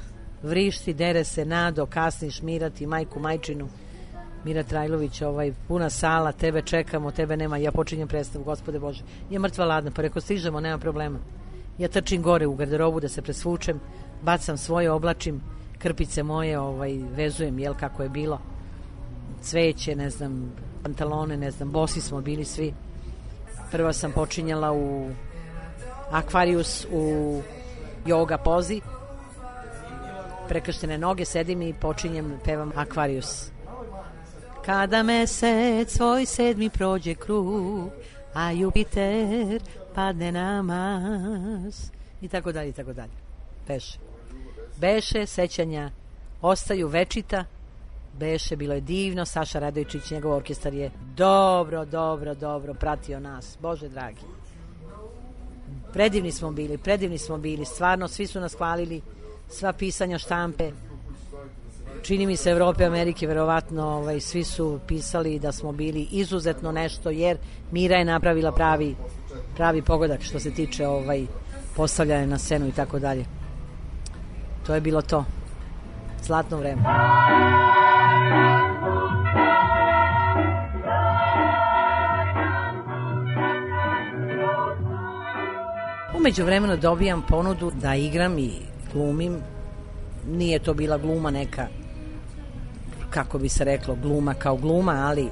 vrišti, 0.44 0.94
dere 0.94 1.24
se, 1.24 1.46
nado, 1.46 1.86
kasniš, 1.86 2.42
mirati, 2.42 2.88
majku, 2.88 3.20
majčinu, 3.20 3.68
Mira 4.46 4.64
Trajlović, 4.64 5.22
ovaj, 5.22 5.54
puna 5.68 5.90
sala, 5.90 6.32
tebe 6.32 6.62
čekamo, 6.62 7.12
tebe 7.12 7.38
nema, 7.38 7.58
ja 7.58 7.72
počinjem 7.72 8.08
predstavu, 8.08 8.44
gospode 8.44 8.80
Bože. 8.80 9.04
Je 9.30 9.40
mrtva 9.40 9.66
ladna, 9.66 9.92
pa 9.92 10.02
reko 10.02 10.22
stižemo, 10.22 10.60
nema 10.60 10.78
problema. 10.78 11.20
Ja 11.78 11.88
trčim 11.88 12.22
gore 12.22 12.48
u 12.48 12.56
garderobu 12.56 13.00
da 13.00 13.10
se 13.10 13.22
presvučem, 13.22 13.80
bacam 14.26 14.58
svoje, 14.58 14.92
oblačim 14.92 15.42
krpice 15.78 16.24
moje, 16.24 16.60
ovaj, 16.60 16.98
vezujem, 17.16 17.60
jel, 17.60 17.74
kako 17.80 18.04
je 18.04 18.10
bilo, 18.10 18.40
cveće, 19.42 19.96
ne 19.96 20.10
znam, 20.10 20.52
pantalone, 20.84 21.38
ne 21.38 21.52
znam, 21.52 21.72
bosi 21.72 22.02
smo 22.02 22.22
bili 22.22 22.46
svi. 22.46 22.74
Prva 23.72 23.94
sam 23.94 24.12
počinjala 24.12 24.72
u 24.72 25.10
akvarijus 26.12 26.86
u 26.92 27.42
yoga 28.06 28.38
pozi, 28.44 28.82
prekrštene 30.48 30.98
noge, 30.98 31.26
sedim 31.26 31.62
i 31.62 31.74
počinjem, 31.74 32.34
pevam 32.44 32.72
akvarijus. 32.76 33.50
Kada 34.66 35.04
mesec 35.04 35.98
svoj 35.98 36.26
sedmi 36.26 36.70
prođe 36.70 37.16
krug, 37.16 37.90
a 38.34 38.52
Jupiter 38.52 39.62
padne 39.96 40.32
na 40.32 40.62
mas, 40.62 41.92
i 42.22 42.28
tako 42.28 42.52
dalje, 42.52 42.70
i 42.70 42.74
tako 42.74 42.94
dalje. 42.94 43.14
Beše. 43.68 44.05
Beše, 44.78 45.26
sećanja 45.26 45.92
ostaju 46.42 46.88
večita, 46.88 47.46
Beše, 48.20 48.56
bilo 48.56 48.74
je 48.74 48.82
divno, 48.82 49.26
Saša 49.26 49.60
Radovičić, 49.60 50.12
njegov 50.12 50.32
orkestar 50.32 50.74
je 50.74 50.92
dobro, 51.16 51.86
dobro, 51.86 52.36
dobro 52.36 52.74
pratio 52.74 53.20
nas, 53.20 53.58
Bože 53.62 53.90
dragi. 53.90 54.22
Predivni 55.94 56.32
smo 56.32 56.52
bili, 56.52 56.78
predivni 56.78 57.18
smo 57.18 57.38
bili, 57.38 57.66
stvarno, 57.66 58.08
svi 58.08 58.28
su 58.28 58.40
nas 58.40 58.54
hvalili, 58.54 59.02
sva 59.50 59.74
pisanja 59.74 60.18
štampe, 60.18 60.72
čini 62.04 62.26
mi 62.26 62.36
se 62.36 62.50
Evrope, 62.50 62.86
Amerike, 62.86 63.28
verovatno 63.28 63.88
ovaj, 63.88 64.20
svi 64.20 64.44
su 64.44 64.80
pisali 64.88 65.40
da 65.40 65.52
smo 65.52 65.72
bili 65.72 66.08
izuzetno 66.12 66.72
nešto, 66.72 67.10
jer 67.10 67.38
Mira 67.72 67.98
je 67.98 68.06
napravila 68.06 68.52
pravi, 68.52 68.96
pravi 69.56 69.82
pogodak 69.82 70.22
što 70.22 70.40
se 70.40 70.52
tiče 70.52 70.88
ovaj, 70.88 71.26
postavljanja 71.76 72.26
na 72.26 72.38
scenu 72.38 72.68
i 72.68 72.72
tako 72.72 73.00
dalje. 73.00 73.26
To 74.66 74.76
je 74.76 74.82
bilo 74.82 75.02
to. 75.02 75.26
Zlatno 76.22 76.58
vreme. 76.58 76.82
Umeđu 86.18 86.46
vremenu 86.46 86.78
dobijam 86.78 87.24
ponudu 87.30 87.72
da 87.82 87.96
igram 87.96 88.40
i 88.40 88.52
glumim. 88.94 89.38
Nije 90.28 90.60
to 90.60 90.74
bila 90.74 90.98
gluma 90.98 91.32
neka, 91.32 91.68
kako 93.10 93.40
bi 93.40 93.50
se 93.50 93.64
reklo, 93.64 93.96
gluma 94.02 94.34
kao 94.34 94.56
gluma, 94.56 95.06
ali 95.08 95.30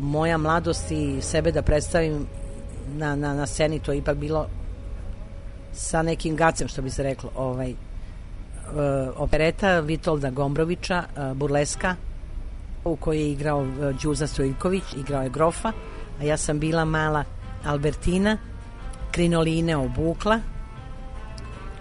moja 0.00 0.38
mladost 0.38 0.90
i 0.90 1.18
sebe 1.20 1.52
da 1.52 1.62
predstavim 1.62 2.26
na, 2.96 3.16
na, 3.16 3.34
na 3.34 3.46
sceni, 3.46 3.80
to 3.80 3.92
je 3.92 3.98
ipak 3.98 4.16
bilo 4.16 4.46
sa 5.72 6.02
nekim 6.02 6.36
gacem, 6.36 6.68
što 6.68 6.82
bi 6.82 6.90
se 6.90 7.02
reklo, 7.02 7.30
ovaj, 7.36 7.74
opereta 9.16 9.80
Vitolda 9.80 10.30
Gombrovića, 10.30 11.04
uh, 11.16 11.36
Burleska, 11.36 11.94
u 12.84 12.96
kojoj 12.96 13.22
je 13.22 13.32
igrao 13.32 13.60
uh, 13.60 13.68
Đuza 14.02 14.26
Stojković, 14.26 14.82
igrao 14.96 15.22
je 15.22 15.28
Grofa, 15.28 15.72
a 16.20 16.24
ja 16.24 16.36
sam 16.36 16.58
bila 16.58 16.84
mala 16.84 17.24
Albertina, 17.64 18.38
krinoline 19.10 19.76
obukla, 19.76 20.40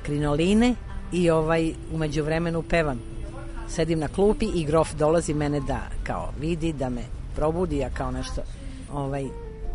krinoline 0.03 0.75
i 1.11 1.29
ovaj 1.29 1.73
umeđu 1.93 2.23
vremenu 2.23 2.63
pevam. 2.63 2.99
Sedim 3.67 3.99
na 3.99 4.07
klupi 4.07 4.45
i 4.45 4.65
Grof 4.65 4.93
dolazi 4.93 5.33
mene 5.33 5.59
da 5.59 5.79
kao 6.03 6.29
vidi, 6.39 6.73
da 6.73 6.89
me 6.89 7.01
probudi, 7.35 7.77
ja 7.77 7.89
kao 7.89 8.11
nešto 8.11 8.41
ovaj, 8.93 9.27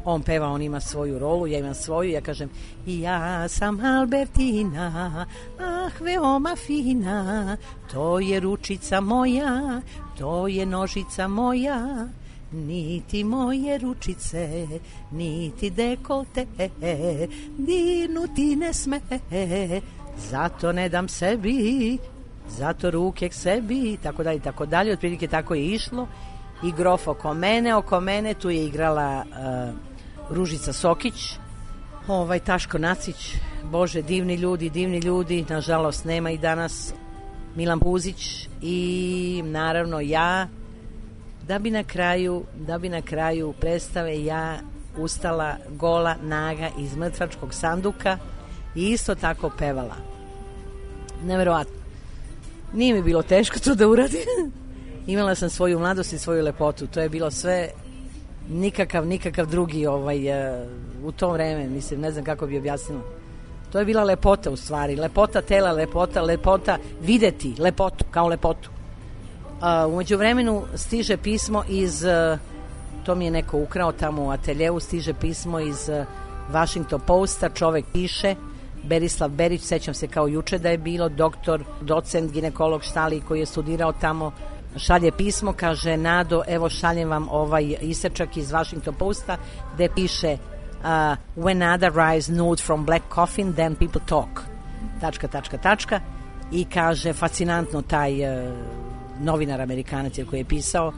on 0.05 0.23
peva, 0.23 0.49
on 0.49 0.63
ima 0.63 0.81
svoju 0.81 1.19
rolu, 1.19 1.47
ja 1.47 1.59
imam 1.59 1.75
svoju, 1.75 2.11
ja 2.11 2.21
kažem 2.21 2.51
ja 2.87 3.49
sam 3.49 3.81
Albertina, 3.81 5.27
ah 5.59 5.91
veoma 6.01 6.57
fina, 6.57 7.57
to 7.93 8.19
je 8.19 8.41
ručica 8.41 9.01
moja, 9.01 9.81
to 10.19 10.49
je 10.49 10.67
nožica 10.67 11.29
moja, 11.29 12.09
niti 12.53 13.25
moje 13.25 13.79
ručice, 13.79 14.67
niti 15.11 15.71
dekolte, 15.71 16.47
dirnuti 17.59 18.57
ne 18.57 18.73
sme, 18.73 19.01
zato 20.31 20.73
ne 20.73 20.89
dam 20.89 21.09
sebi, 21.09 21.99
zato 22.49 22.91
ruke 22.91 23.29
k 23.29 23.35
sebi, 23.35 23.97
tako 24.03 24.23
dalje, 24.23 24.41
tako 24.41 24.67
dalje, 24.67 24.93
otprilike 24.93 25.29
tako 25.29 25.55
je 25.55 25.65
išlo. 25.65 26.07
I 26.63 26.73
grof 26.73 27.09
oko 27.09 27.35
mene, 27.35 27.75
oko 27.75 28.01
mene 28.01 28.35
tu 28.35 28.51
je 28.51 28.65
igrala 28.65 29.25
uh, 29.27 29.92
Ružica 30.33 30.73
Sokić, 30.73 31.39
ovaj 32.09 32.39
Taško 32.39 32.79
Nacić, 32.79 33.37
Bože, 33.65 34.03
divni 34.03 34.35
ljudi, 34.35 34.71
divni 34.71 34.99
ljudi, 34.99 35.47
nažalost 35.49 36.05
nema 36.05 36.31
i 36.31 36.39
danas 36.39 36.95
Milan 37.55 37.81
Puzić 37.81 38.49
i 38.63 39.43
naravno 39.45 40.01
ja. 40.01 40.49
Da 41.49 41.59
bi 41.59 41.71
na 41.71 41.85
kraju 41.85 42.45
da 42.55 42.79
bi 42.79 42.89
na 42.89 43.03
kraju 43.03 43.55
predstave 43.61 44.25
ja 44.25 44.59
ustala 44.99 45.57
gola 45.71 46.17
naga 46.23 46.71
iz 46.79 46.97
mrtvačkog 46.97 47.55
sanduka 47.55 48.19
i 48.75 48.91
isto 48.91 49.15
tako 49.15 49.51
pevala. 49.59 49.97
Neverovatno. 51.25 51.75
Nije 52.75 52.95
mi 52.95 53.03
bilo 53.03 53.23
teško 53.23 53.59
to 53.59 53.75
da 53.75 53.89
uradim. 53.89 54.53
Imala 55.07 55.35
sam 55.35 55.51
svoju 55.51 55.79
mladost 55.79 56.13
i 56.13 56.19
svoju 56.19 56.45
lepotu. 56.45 56.87
To 56.87 57.01
je 57.01 57.09
bilo 57.09 57.31
sve 57.31 57.69
nikakav 58.49 59.07
nikakav 59.07 59.47
drugi 59.47 59.87
ovaj 59.87 60.29
e, 60.29 60.67
u 61.05 61.13
to 61.13 61.31
vreme 61.31 61.67
mislim 61.67 62.01
ne 62.01 62.11
znam 62.11 62.25
kako 62.25 62.47
bi 62.47 62.59
objasnila. 62.59 63.03
To 63.73 63.79
je 63.79 63.85
bila 63.85 64.05
lepota 64.05 64.51
u 64.51 64.57
stvari 64.57 64.97
lepota 64.97 65.43
tela 65.43 65.73
lepota 65.73 66.23
lepota 66.23 66.79
videti 67.01 67.55
lepotu 67.59 68.05
kao 68.11 68.29
lepotu. 68.29 68.71
A, 69.61 69.87
umeđu 69.87 70.17
vremenu 70.17 70.63
stiže 70.75 71.17
pismo 71.17 71.65
iz 71.69 72.05
e, 72.05 72.39
to 73.05 73.15
mi 73.15 73.25
je 73.25 73.31
neko 73.31 73.59
ukrao 73.59 73.93
tamo 73.93 74.25
u 74.25 74.31
ateljevu 74.31 74.81
stiže 74.81 75.15
pismo 75.15 75.61
iz 75.61 75.89
e, 75.89 76.05
Washington 76.53 77.01
Posta 77.07 77.49
čovek 77.49 77.85
piše 77.93 78.35
Berislav 78.83 79.31
Berić, 79.31 79.63
sećam 79.63 79.95
se 79.95 80.09
kao 80.09 80.29
juče 80.29 80.59
da 80.59 80.71
je 80.71 80.79
bilo 80.79 81.09
doktor, 81.09 81.65
docent, 81.81 82.33
ginekolog 82.33 82.83
štali 82.83 83.21
koji 83.21 83.41
je 83.41 83.47
studirao 83.47 83.93
tamo 83.93 84.33
šalje 84.77 85.13
pismo, 85.13 85.53
kaže 85.53 85.97
Nado, 85.97 86.43
evo 86.47 86.71
šaljem 86.71 87.09
vam 87.11 87.29
ovaj 87.31 87.77
isečak 87.81 88.37
iz 88.37 88.53
Washington 88.53 88.95
Posta 88.95 89.37
gde 89.75 89.89
piše 89.95 90.37
uh, 90.83 90.89
when 91.37 91.59
Nada 91.59 91.89
rise 91.89 92.33
nude 92.33 92.63
from 92.63 92.85
black 92.85 93.05
coffin, 93.15 93.55
then 93.55 93.75
people 93.75 94.01
talk. 94.07 94.43
Tačka, 95.01 95.29
tačka, 95.29 95.59
tačka. 95.59 96.01
I 96.53 96.65
kaže, 96.65 97.13
fascinantno 97.13 97.83
taj 97.83 98.13
uh, 98.13 98.53
novinar 99.21 99.61
Amerikanac 99.61 100.15
koji 100.31 100.41
je 100.41 100.45
pisao, 100.45 100.93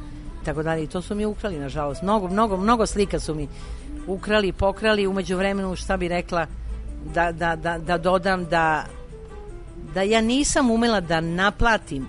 tako 0.45 0.63
dalje. 0.63 0.85
I 0.85 0.87
to 0.87 1.03
su 1.03 1.15
mi 1.15 1.27
ukrali, 1.27 1.59
nažalost. 1.59 2.03
Mnogo, 2.03 2.29
mnogo, 2.29 2.57
mnogo 2.57 2.87
slika 2.87 3.21
su 3.21 3.35
mi 3.35 3.49
ukrali, 4.07 4.53
pokrali. 4.53 5.07
Umeđu 5.07 5.37
vremenu, 5.37 5.77
šta 5.77 5.97
bi 5.97 6.09
rekla, 6.09 6.47
da, 7.15 7.33
da, 7.33 7.57
da, 7.57 7.79
da 7.79 7.99
dodam 7.99 8.45
da 8.45 8.85
da 9.95 10.03
ja 10.03 10.21
nisam 10.21 10.71
umela 10.71 11.01
da 11.01 11.21
naplatim 11.21 12.09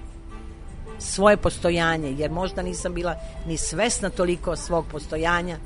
svoje 0.99 1.37
postojanje, 1.37 2.11
jer 2.11 2.31
možda 2.31 2.61
nisam 2.61 2.93
bila 2.93 3.15
ni 3.47 3.57
svesna 3.57 4.09
toliko 4.09 4.55
svog 4.55 4.85
postojanja, 4.91 5.57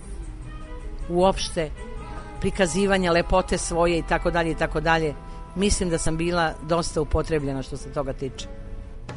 uopšte 1.09 1.69
prikazivanja 2.39 3.11
lepote 3.11 3.57
svoje 3.57 3.97
i 3.97 4.03
tako 4.09 4.31
dalje 4.31 4.51
i 4.51 4.55
tako 4.55 4.79
dalje. 4.79 5.13
Mislim 5.55 5.89
da 5.89 5.97
sam 5.97 6.17
bila 6.17 6.53
dosta 6.67 7.01
upotrebljena 7.01 7.63
što 7.63 7.77
se 7.77 7.93
toga 7.93 8.13
tiče. 8.13 8.47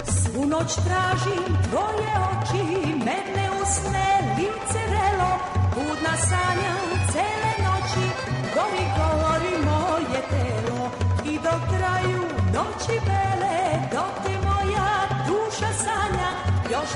Svu 0.04 0.46
noć 0.46 0.74
tražim 0.74 1.44
tvoje 1.70 2.12
oči, 2.30 2.86
mene 2.86 3.50
usne, 3.62 4.36
lice 4.38 4.80
vrelo, 4.88 5.30
budna 5.74 6.16
sanjam 6.16 6.80
cele 7.12 7.52
noći, 7.64 8.06
gori 8.54 8.84
govori 8.98 9.64
moje 9.64 10.20
telo 10.30 10.90
i 11.24 11.38
do 11.38 11.76
kraju 11.76 12.22
noći 12.54 13.00
bele, 13.06 13.80
dok 13.92 14.26
te 14.26 14.41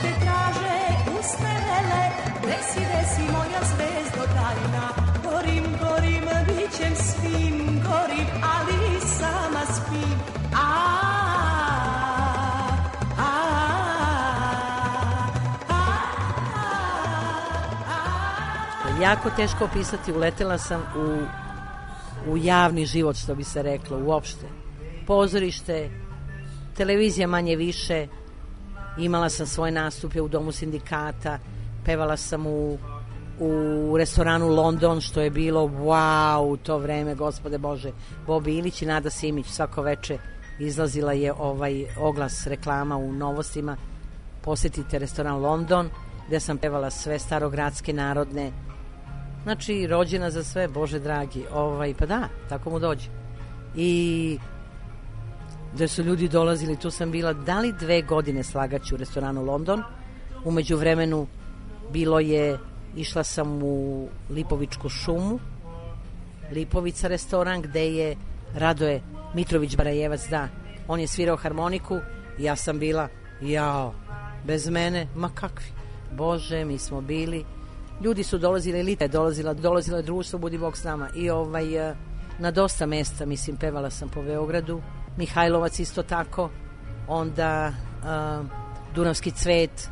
te 0.02 0.12
traže 0.22 0.78
usne 1.18 1.54
vele, 1.66 2.04
desi, 2.46 2.82
desi 2.92 3.22
moja 3.32 3.60
zvezdo 3.70 4.24
tajna, 4.36 4.86
gorim, 5.24 5.64
gorim, 5.82 6.24
bićem 6.46 6.94
svim, 6.96 7.80
gorim, 7.88 8.28
ali 8.42 9.00
sama 9.00 9.64
spim, 9.76 10.18
a 10.54 11.06
jako 19.02 19.30
teško 19.30 19.64
opisati, 19.64 20.12
uletela 20.12 20.58
sam 20.58 20.82
u, 20.96 21.18
u 22.32 22.36
javni 22.36 22.86
život, 22.86 23.16
što 23.16 23.34
bi 23.34 23.44
se 23.44 23.62
reklo, 23.62 23.98
uopšte. 23.98 24.46
Pozorište, 25.06 25.90
televizija 26.76 27.28
manje 27.28 27.56
više, 27.56 28.06
imala 28.98 29.28
sam 29.28 29.46
svoje 29.46 29.72
nastupe 29.72 30.20
u 30.20 30.28
domu 30.28 30.52
sindikata, 30.52 31.38
pevala 31.84 32.16
sam 32.16 32.46
u, 32.46 32.78
u 33.38 33.96
restoranu 33.98 34.48
London, 34.48 35.00
što 35.00 35.20
je 35.20 35.30
bilo 35.30 35.62
wow 35.62 36.58
to 36.62 36.78
vreme, 36.78 37.14
gospode 37.14 37.58
Bože, 37.58 37.92
Bobi 38.26 38.56
Ilić 38.56 38.82
i 38.82 38.86
Nada 38.86 39.10
Simić 39.10 39.46
svako 39.46 39.82
veče 39.82 40.18
izlazila 40.58 41.12
je 41.12 41.32
ovaj 41.32 41.86
oglas 41.98 42.46
reklama 42.46 42.96
u 42.96 43.12
novostima 43.12 43.76
posetite 44.42 44.98
restoran 44.98 45.36
London 45.36 45.90
gde 46.26 46.40
sam 46.40 46.58
pevala 46.58 46.90
sve 46.90 47.18
starogradske 47.18 47.92
narodne 47.92 48.52
Znači, 49.46 49.86
rođena 49.86 50.30
za 50.30 50.44
sve, 50.44 50.68
Bože 50.68 50.98
dragi. 50.98 51.44
Ovaj, 51.54 51.94
pa 51.98 52.06
da, 52.06 52.28
tako 52.48 52.70
mu 52.70 52.78
dođe. 52.78 53.08
I 53.76 54.38
da 55.78 55.88
su 55.88 56.02
ljudi 56.02 56.28
dolazili, 56.28 56.76
tu 56.76 56.90
sam 56.90 57.10
bila 57.10 57.32
da 57.32 57.60
li 57.60 57.72
dve 57.72 58.02
godine 58.02 58.42
slagaću 58.42 58.94
u 58.94 58.98
restoranu 58.98 59.44
London. 59.44 59.82
Umeđu 60.44 60.76
vremenu 60.76 61.26
bilo 61.92 62.20
je, 62.20 62.58
išla 62.96 63.24
sam 63.24 63.62
u 63.62 64.08
Lipovičku 64.30 64.88
šumu, 64.88 65.38
Lipovica 66.52 67.08
restoran, 67.08 67.62
gde 67.62 67.94
je 67.94 68.16
Radoje 68.54 69.02
Mitrović 69.34 69.76
Barajevac, 69.76 70.28
da, 70.30 70.48
on 70.88 71.00
je 71.00 71.06
svirao 71.06 71.36
harmoniku 71.36 71.98
ja 72.38 72.56
sam 72.56 72.78
bila, 72.78 73.08
jao, 73.40 73.94
bez 74.44 74.68
mene, 74.68 75.06
ma 75.14 75.30
kakvi. 75.34 75.66
Bože, 76.12 76.64
mi 76.64 76.78
smo 76.78 77.00
bili 77.00 77.44
ljudi 78.00 78.22
su 78.22 78.38
dolazili, 78.38 78.80
elita 78.80 79.04
je 79.04 79.08
dolazila, 79.08 79.54
dolazilo 79.54 79.96
je 79.96 80.02
društvo, 80.02 80.38
budi 80.38 80.58
Bog 80.58 80.76
s 80.76 80.84
nama. 80.84 81.08
I 81.14 81.30
ovaj, 81.30 81.90
eh, 81.90 81.94
na 82.38 82.50
dosta 82.50 82.86
mesta, 82.86 83.26
mislim, 83.26 83.56
pevala 83.56 83.90
sam 83.90 84.08
po 84.08 84.22
Beogradu. 84.22 84.82
Mihajlovac 85.16 85.78
isto 85.78 86.02
tako. 86.02 86.50
Onda 87.08 87.72
uh, 88.02 88.46
Dunavski 88.94 89.30
cvet, 89.30 89.90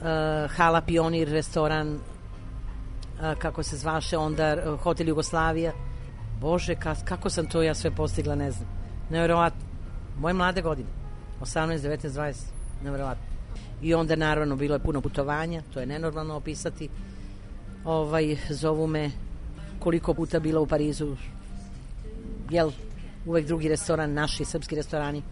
uh, 0.00 0.50
Hala 0.56 0.80
Pionir, 0.80 1.28
restoran, 1.28 1.94
uh, 1.94 3.38
kako 3.38 3.62
se 3.62 3.76
zvaše, 3.76 4.18
onda 4.18 4.56
uh, 4.56 4.80
Hotel 4.80 5.08
Jugoslavija. 5.08 5.72
Bože, 6.40 6.74
ka, 6.74 6.94
kako 7.04 7.30
sam 7.30 7.46
to 7.46 7.62
ja 7.62 7.74
sve 7.74 7.90
postigla, 7.90 8.34
ne 8.34 8.50
znam. 8.50 8.68
Nevjerovatno. 9.10 9.60
Moje 10.18 10.34
mlade 10.34 10.62
godine. 10.62 10.88
18, 11.40 11.78
19, 11.78 12.08
20. 12.08 12.42
Nevjerovatno 12.84 13.34
i 13.84 13.94
onda 13.94 14.16
naravno 14.16 14.56
bilo 14.56 14.74
je 14.74 14.78
puno 14.78 15.00
putovanja, 15.00 15.62
to 15.74 15.80
je 15.80 15.86
nenormalno 15.86 16.34
opisati. 16.34 16.88
Ovaj, 17.84 18.36
zovu 18.50 18.86
me 18.86 19.10
koliko 19.78 20.14
puta 20.14 20.40
bila 20.40 20.60
u 20.60 20.66
Parizu, 20.66 21.16
jel, 22.50 22.70
uvek 23.26 23.46
drugi 23.46 23.68
restoran, 23.68 24.12
naši 24.12 24.44
srpski 24.44 24.76
restorani. 24.76 25.22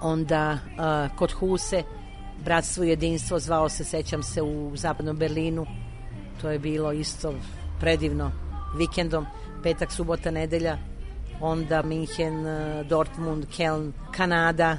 Onda 0.00 0.52
uh, 0.52 1.16
kod 1.16 1.32
Huse, 1.32 1.82
Bratstvo 2.44 2.84
i 2.84 2.88
jedinstvo, 2.88 3.38
zvao 3.38 3.68
se, 3.68 3.84
sećam 3.84 4.22
se, 4.22 4.42
u 4.42 4.72
zapadnom 4.76 5.16
Berlinu. 5.16 5.66
To 6.40 6.50
je 6.50 6.58
bilo 6.58 6.92
isto 6.92 7.34
predivno 7.80 8.32
vikendom, 8.76 9.26
petak, 9.62 9.92
subota, 9.92 10.30
nedelja. 10.30 10.78
Onda 11.40 11.82
Minhen, 11.82 12.44
Dortmund, 12.88 13.44
Keln, 13.56 13.92
Kanada, 14.12 14.78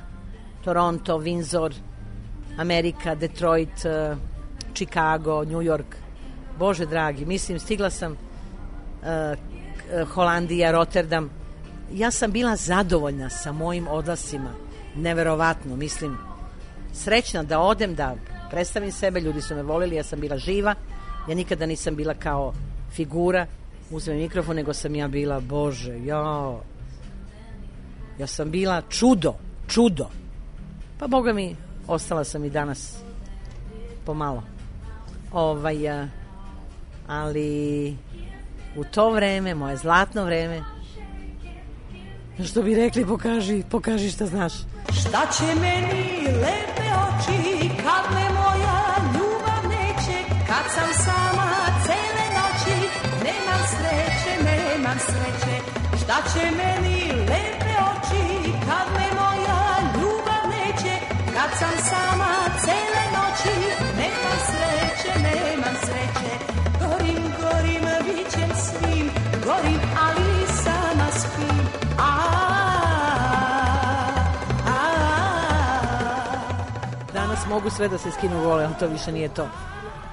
Toronto, 0.63 1.17
Windsor, 1.19 1.73
Amerika, 2.57 3.15
Detroit, 3.15 3.85
uh, 3.85 4.17
Chicago, 4.73 5.43
New 5.43 5.61
York. 5.61 5.95
Bože 6.59 6.85
dragi, 6.85 7.25
mislim, 7.25 7.59
stigla 7.59 7.89
sam 7.89 8.11
uh, 8.11 10.07
Holandija, 10.13 10.71
Rotterdam. 10.71 11.36
Ja 11.93 12.11
sam 12.11 12.31
bila 12.31 12.55
zadovoljna 12.55 13.29
sa 13.29 13.51
mojim 13.51 13.87
odlasima. 13.87 14.53
Neverovatno, 14.95 15.75
mislim. 15.75 16.17
Srećna 16.93 17.43
da 17.43 17.59
odem, 17.59 17.95
da 17.95 18.15
predstavim 18.49 18.91
sebe, 18.91 19.21
ljudi 19.21 19.41
su 19.41 19.55
me 19.55 19.63
volili, 19.63 19.95
ja 19.95 20.03
sam 20.03 20.19
bila 20.19 20.37
živa. 20.37 20.75
Ja 21.29 21.35
nikada 21.35 21.65
nisam 21.65 21.95
bila 21.95 22.13
kao 22.13 22.53
figura, 22.91 23.45
uzmem 23.91 24.17
mikrofon, 24.17 24.55
nego 24.55 24.73
sam 24.73 24.95
ja 24.95 25.07
bila, 25.07 25.39
bože, 25.39 26.05
ja, 26.05 26.57
ja 28.19 28.27
sam 28.27 28.51
bila 28.51 28.81
čudo, 28.89 29.33
čudo. 29.67 30.09
Pa 30.99 31.07
boga 31.07 31.33
mi, 31.33 31.55
ostala 31.87 32.23
sam 32.23 32.45
i 32.45 32.49
danas 32.49 32.97
pomalo. 34.05 34.43
Ovaj, 35.31 35.77
ali 37.07 37.95
u 38.75 38.83
to 38.83 39.11
vreme, 39.11 39.55
moje 39.55 39.77
zlatno 39.77 40.25
vreme, 40.25 40.63
što 42.45 42.61
bi 42.61 42.75
rekli, 42.75 43.05
pokaži, 43.05 43.63
pokaži 43.71 44.11
šta 44.11 44.25
znaš. 44.25 44.53
Šta 44.99 45.21
će 45.37 45.59
meni 45.61 46.03
lepe 46.25 46.87
oči 47.05 47.69
kad 47.69 48.13
me 48.15 48.29
moja 48.29 48.95
ljubav 49.13 49.63
neće, 49.69 50.17
kad 50.47 50.65
sam 50.75 50.89
sama 51.05 51.49
cele 51.85 52.25
noći, 52.37 52.75
nemam 53.23 53.61
sreće, 53.69 54.43
nemam 54.43 54.97
sreće, 54.99 55.61
Šta 56.03 56.15
će 56.33 56.51
meni 56.57 56.96
mogu 77.57 77.69
sve 77.69 77.87
da 77.87 77.97
se 77.97 78.11
skinu 78.11 78.41
gole, 78.41 78.63
ali 78.63 78.73
to 78.79 78.87
više 78.87 79.11
nije 79.11 79.29
to. 79.29 79.47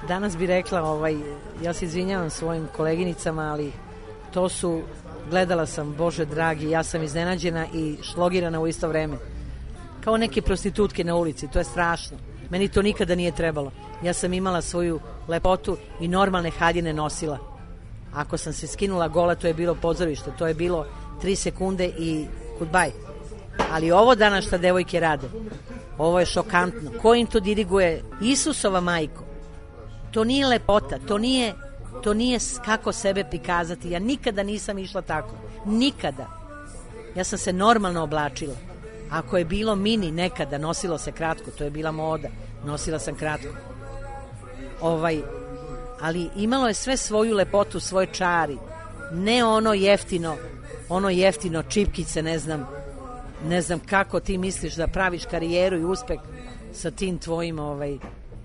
Danas 0.07 0.37
bi 0.37 0.45
rekla, 0.45 0.83
ovaj, 0.83 1.15
ja 1.61 1.73
se 1.73 1.85
izvinjavam 1.85 2.29
svojim 2.29 2.67
koleginicama, 2.77 3.51
ali 3.51 3.71
to 4.33 4.49
su, 4.49 4.81
gledala 5.29 5.65
sam, 5.65 5.93
Bože 5.97 6.25
dragi, 6.25 6.69
ja 6.69 6.83
sam 6.83 7.03
iznenađena 7.03 7.67
i 7.73 7.97
šlogirana 8.03 8.59
u 8.59 8.67
isto 8.67 8.87
vreme. 8.87 9.17
Kao 10.03 10.17
neke 10.17 10.41
prostitutke 10.41 11.03
na 11.03 11.15
ulici, 11.15 11.47
to 11.47 11.59
je 11.59 11.65
strašno. 11.65 12.17
Meni 12.49 12.67
to 12.67 12.81
nikada 12.81 13.15
nije 13.15 13.31
trebalo. 13.31 13.71
Ja 14.03 14.13
sam 14.13 14.33
imala 14.33 14.61
svoju 14.61 14.99
lepotu 15.27 15.77
i 15.99 16.07
normalne 16.07 16.49
haljine 16.49 16.93
nosila. 16.93 17.37
Ako 18.13 18.37
sam 18.37 18.53
se 18.53 18.67
skinula 18.67 19.07
gola, 19.07 19.35
to 19.35 19.47
je 19.47 19.53
bilo 19.53 19.75
pozorište, 19.75 20.31
to 20.37 20.47
je 20.47 20.53
bilo 20.53 20.85
3 21.23 21.35
sekunde 21.35 21.85
i 21.85 22.25
goodbye. 22.59 22.91
Ali 23.71 23.91
ovo 23.91 24.15
danas 24.15 24.45
šta 24.45 24.57
devojke 24.57 24.99
rade, 24.99 25.27
ovo 25.97 26.19
je 26.19 26.25
šokantno. 26.25 26.91
Ko 27.01 27.15
im 27.15 27.27
to 27.27 27.39
diriguje? 27.39 28.03
Isusova 28.21 28.81
majko. 28.81 29.23
To 30.11 30.23
nije 30.23 30.47
lepota, 30.47 30.97
to 31.07 31.17
nije, 31.17 31.53
to 32.03 32.13
nije 32.13 32.39
kako 32.65 32.91
sebe 32.91 33.23
prikazati. 33.23 33.89
Ja 33.91 33.99
nikada 33.99 34.43
nisam 34.43 34.77
išla 34.77 35.01
tako. 35.01 35.35
Nikada. 35.65 36.27
Ja 37.15 37.23
sam 37.23 37.39
se 37.39 37.53
normalno 37.53 38.03
oblačila. 38.03 38.55
Ako 39.11 39.37
je 39.37 39.45
bilo 39.45 39.75
mini 39.75 40.11
nekada, 40.11 40.57
nosilo 40.57 40.97
se 40.97 41.11
kratko, 41.11 41.51
to 41.51 41.63
je 41.63 41.69
bila 41.69 41.91
moda. 41.91 42.27
Nosila 42.65 42.99
sam 42.99 43.15
kratko. 43.15 43.53
Ovaj, 44.81 45.21
ali 46.01 46.29
imalo 46.35 46.67
je 46.67 46.73
sve 46.73 46.97
svoju 46.97 47.35
lepotu, 47.35 47.79
svoje 47.79 48.07
čari. 48.07 48.57
Ne 49.11 49.45
ono 49.45 49.73
jeftino, 49.73 50.35
ono 50.89 51.09
jeftino 51.09 51.63
čipkice, 51.63 52.21
ne 52.21 52.39
znam, 52.39 52.67
ne 53.47 53.61
znam 53.61 53.79
kako 53.79 54.19
ti 54.19 54.37
misliš 54.37 54.75
da 54.75 54.87
praviš 54.87 55.25
karijeru 55.25 55.77
i 55.77 55.85
uspeh 55.85 56.19
sa 56.73 56.91
tim 56.91 57.17
tvojim 57.17 57.59
ovaj, 57.59 57.97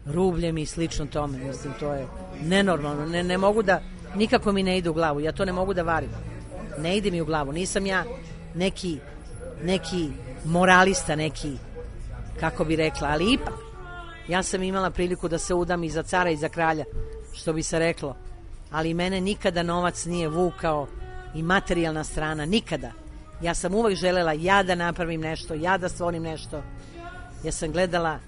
rubljem 0.07 0.59
i 0.59 0.67
slično 0.67 1.07
tome. 1.07 1.39
Mislim, 1.39 1.73
to 1.81 1.93
je 1.93 2.07
nenormalno. 2.45 3.07
Ne, 3.07 3.23
ne 3.23 3.39
mogu 3.39 3.63
da, 3.63 3.83
nikako 4.15 4.53
mi 4.53 4.63
ne 4.63 4.79
ide 4.79 4.91
u 4.91 4.95
glavu. 4.95 5.21
Ja 5.21 5.33
to 5.33 5.45
ne 5.45 5.53
mogu 5.53 5.75
da 5.75 5.83
varim. 5.83 6.11
Ne 6.79 6.97
ide 6.97 7.11
mi 7.11 7.21
u 7.21 7.25
glavu. 7.25 7.53
Nisam 7.53 7.87
ja 7.87 8.05
neki, 8.55 8.99
neki 9.63 10.09
moralista, 10.45 11.17
neki, 11.17 11.53
kako 12.41 12.65
bi 12.65 12.77
rekla, 12.77 13.09
ali 13.09 13.33
ipak, 13.33 13.55
ja 14.29 14.43
sam 14.43 14.63
imala 14.63 14.91
priliku 14.91 15.29
da 15.29 15.39
se 15.39 15.55
udam 15.55 15.85
i 15.85 15.91
za 15.91 16.03
cara 16.03 16.31
i 16.31 16.37
za 16.37 16.49
kralja, 16.49 16.85
što 17.33 17.53
bi 17.53 17.63
se 17.63 17.79
reklo. 17.79 18.17
Ali 18.71 18.95
mene 18.95 19.21
nikada 19.21 19.63
novac 19.63 20.05
nije 20.05 20.29
vukao 20.29 20.87
i 21.35 21.43
materijalna 21.43 22.05
strana, 22.05 22.47
nikada. 22.47 22.93
Ja 23.43 23.55
sam 23.55 23.75
uvek 23.75 23.97
želela 23.97 24.33
ja 24.33 24.63
da 24.63 24.75
napravim 24.75 25.21
nešto, 25.21 25.55
ja 25.55 25.79
da 25.79 25.89
stvorim 25.89 26.23
nešto. 26.23 26.63
Ja 27.45 27.53
sam 27.53 27.73
gledala 27.73 28.19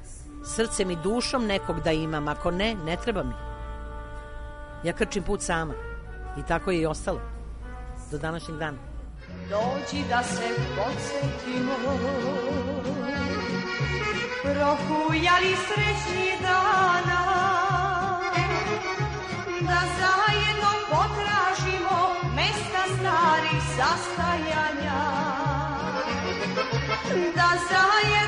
srcem 0.45 0.91
i 0.91 0.97
dušom 0.97 1.47
nekog 1.47 1.81
da 1.81 1.93
imam, 1.93 2.29
ako 2.29 2.51
ne, 2.51 2.75
ne 2.75 2.97
treba 2.97 3.23
mi. 3.23 3.35
Ja 4.85 4.93
krčim 4.93 5.23
put 5.23 5.43
sama. 5.43 5.75
I 6.39 6.43
tako 6.49 6.71
je 6.71 6.81
i 6.81 6.87
ostalo. 6.87 7.21
Do 8.11 8.19
današnjeg 8.19 8.59
dana. 8.59 8.79
Dođi 9.49 10.05
da 10.09 10.23
se 10.23 10.49
podsjetimo 10.77 11.73
Prohujali 14.43 15.57
srećni 15.67 16.31
dana 16.43 17.23
Da 19.61 19.81
zajedno 19.99 20.22
состояния 23.61 24.93
до 27.35 27.49
заедания. 27.69 28.22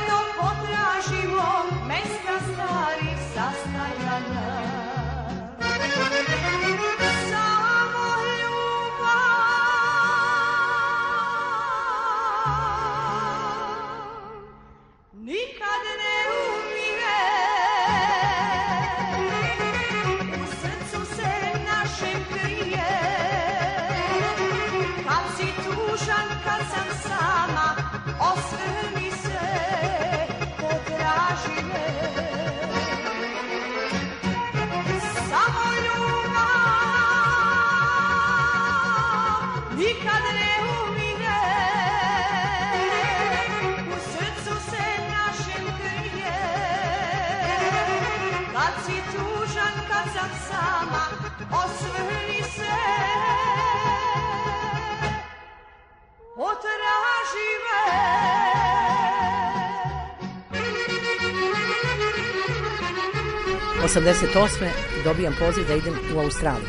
88. 63.85 64.69
dobijam 65.05 65.35
poziv 65.39 65.69
da 65.69 65.75
idem 65.75 65.95
u 66.17 66.19
Australiju. 66.19 66.69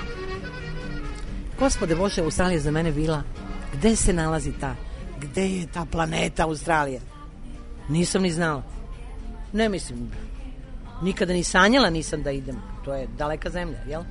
Gospode 1.59 1.95
Bože, 1.95 2.21
Australija 2.21 2.59
za 2.59 2.71
mene 2.71 2.91
bila 2.91 3.23
gde 3.73 3.95
se 3.95 4.13
nalazi 4.13 4.51
ta, 4.59 4.75
gde 5.19 5.49
je 5.49 5.67
ta 5.67 5.85
planeta 5.91 6.43
Australija? 6.43 6.99
Nisam 7.89 8.21
ni 8.21 8.31
znala. 8.31 8.63
Ne 9.53 9.69
mislim, 9.69 10.11
nikada 11.01 11.33
ni 11.33 11.43
sanjala 11.43 11.89
nisam 11.89 12.23
da 12.23 12.31
idem. 12.31 12.55
To 12.85 12.93
je 12.93 13.07
daleka 13.17 13.49
zemlja, 13.49 13.79
jel? 13.87 14.03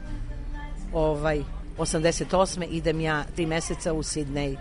Ovaj, 0.93 1.43
88. 1.79 2.67
idem 2.71 3.01
ja 3.01 3.25
tri 3.37 3.47
meseca 3.47 3.93
u 3.93 4.03
Sydney, 4.03 4.57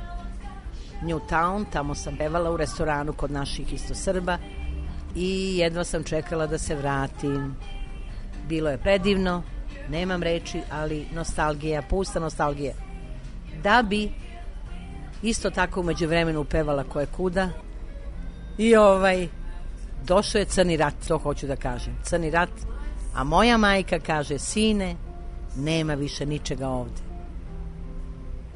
Newtown, 1.01 1.65
tamo 1.71 1.95
sam 1.95 2.17
pevala 2.17 2.51
u 2.51 2.58
restoranu 2.58 3.13
kod 3.13 3.32
naših 3.32 3.73
isto 3.73 3.95
Srba 3.95 4.38
i 5.15 5.58
jedva 5.58 5.84
sam 5.84 6.03
čekala 6.03 6.47
da 6.47 6.58
se 6.58 6.75
vratim. 6.75 7.56
Bilo 8.47 8.69
je 8.69 8.77
predivno, 8.77 9.43
nemam 9.89 10.23
reči, 10.23 10.62
ali 10.71 11.06
nostalgija, 11.13 11.82
pusta 11.82 12.19
nostalgija. 12.19 12.73
Da 13.63 13.84
bi 13.89 14.12
isto 15.23 15.49
tako 15.49 15.79
umeđu 15.79 16.08
vremenu 16.08 16.43
pevala 16.43 16.84
koje 16.84 17.06
kuda 17.06 17.49
i 18.58 18.75
ovaj 18.75 19.27
došao 20.06 20.39
je 20.39 20.45
crni 20.45 20.77
rat, 20.77 20.93
to 21.08 21.17
hoću 21.17 21.47
da 21.47 21.56
kažem. 21.56 21.95
Crni 22.03 22.29
rat, 22.29 22.49
a 23.15 23.23
moja 23.23 23.58
majka 23.58 23.99
kaže, 23.99 24.39
sine, 24.39 24.95
nema 25.58 25.93
više 25.93 26.25
ničega 26.25 26.67
ovde. 26.67 27.01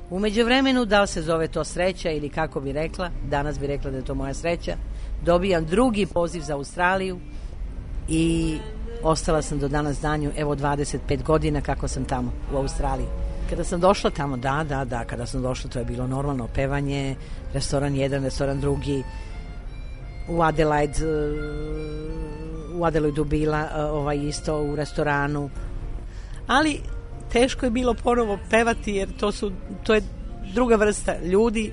Umeđu 0.10 0.43
vremenu, 0.45 0.86
da 0.86 1.02
li 1.02 1.08
se 1.08 1.21
zove 1.21 1.47
to 1.47 1.63
sreća 1.63 2.12
ili 2.12 2.30
kako 2.30 2.60
bi 2.60 2.71
rekla, 2.71 3.10
danas 3.30 3.60
bi 3.60 3.67
rekla 3.67 3.91
da 3.91 3.97
je 3.97 4.06
to 4.06 4.15
moja 4.15 4.34
sreća, 4.34 4.76
dobijam 5.26 5.65
drugi 5.65 6.06
poziv 6.06 6.41
za 6.41 6.56
Australiju 6.56 7.19
i 8.08 8.58
ostala 9.03 9.41
sam 9.41 9.60
do 9.60 9.67
danas 9.67 9.99
danju, 9.99 10.31
evo 10.38 10.55
25 10.55 11.23
godina 11.23 11.62
kako 11.62 11.88
sam 11.88 12.05
tamo 12.05 12.31
u 12.53 12.57
Australiji. 12.57 13.07
Kada 13.49 13.63
sam 13.63 13.79
došla 13.79 14.10
tamo, 14.10 14.38
da, 14.38 14.65
da, 14.69 14.86
da, 14.86 15.05
kada 15.05 15.25
sam 15.25 15.41
došla 15.41 15.69
to 15.69 15.79
je 15.79 15.86
bilo 15.86 16.07
normalno 16.07 16.47
pevanje, 16.55 17.15
restoran 17.53 17.95
jedan, 17.95 18.23
restoran 18.23 18.60
drugi, 18.60 19.03
u 20.29 20.41
Adelaide, 20.41 20.93
u 22.75 22.86
Adelaidu 22.86 23.23
bila 23.23 23.69
ovaj 23.91 24.17
isto 24.17 24.62
u 24.62 24.75
restoranu. 24.75 25.49
Ali 26.47 26.81
teško 27.31 27.65
je 27.65 27.71
bilo 27.71 27.93
ponovo 27.93 28.39
pevati 28.49 28.91
jer 28.91 29.17
to 29.17 29.31
su 29.31 29.51
to 29.83 29.93
je 29.93 30.01
druga 30.53 30.75
vrsta 30.75 31.15
ljudi, 31.23 31.71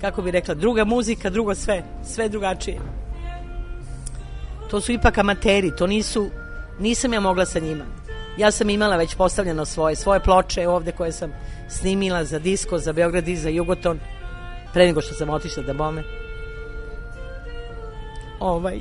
kako 0.00 0.22
bi 0.22 0.30
rekla, 0.30 0.54
druga 0.54 0.84
muzika, 0.84 1.30
drugo 1.30 1.54
sve, 1.54 1.82
sve 2.04 2.28
drugačije. 2.28 2.78
To 4.70 4.80
su 4.80 4.92
ipak 4.92 5.18
amateri, 5.18 5.76
to 5.76 5.86
nisu 5.86 6.30
nisam 6.78 7.12
ja 7.12 7.20
mogla 7.20 7.46
sa 7.46 7.58
njima. 7.58 7.84
Ja 8.36 8.50
sam 8.50 8.70
imala 8.70 8.96
već 8.96 9.14
postavljeno 9.14 9.64
svoje, 9.64 9.96
svoje 9.96 10.20
ploče 10.20 10.68
ovde 10.68 10.92
koje 10.92 11.12
sam 11.12 11.32
snimila 11.68 12.24
za 12.24 12.38
disko, 12.38 12.78
za 12.78 12.92
Beograd 12.92 13.28
i 13.28 13.36
za 13.36 13.48
Jugoton. 13.48 14.00
pre 14.72 14.86
nego 14.86 15.00
što 15.00 15.14
sam 15.14 15.30
otišla 15.30 15.62
da 15.62 15.72
bome. 15.72 16.02
Ovaj, 18.40 18.78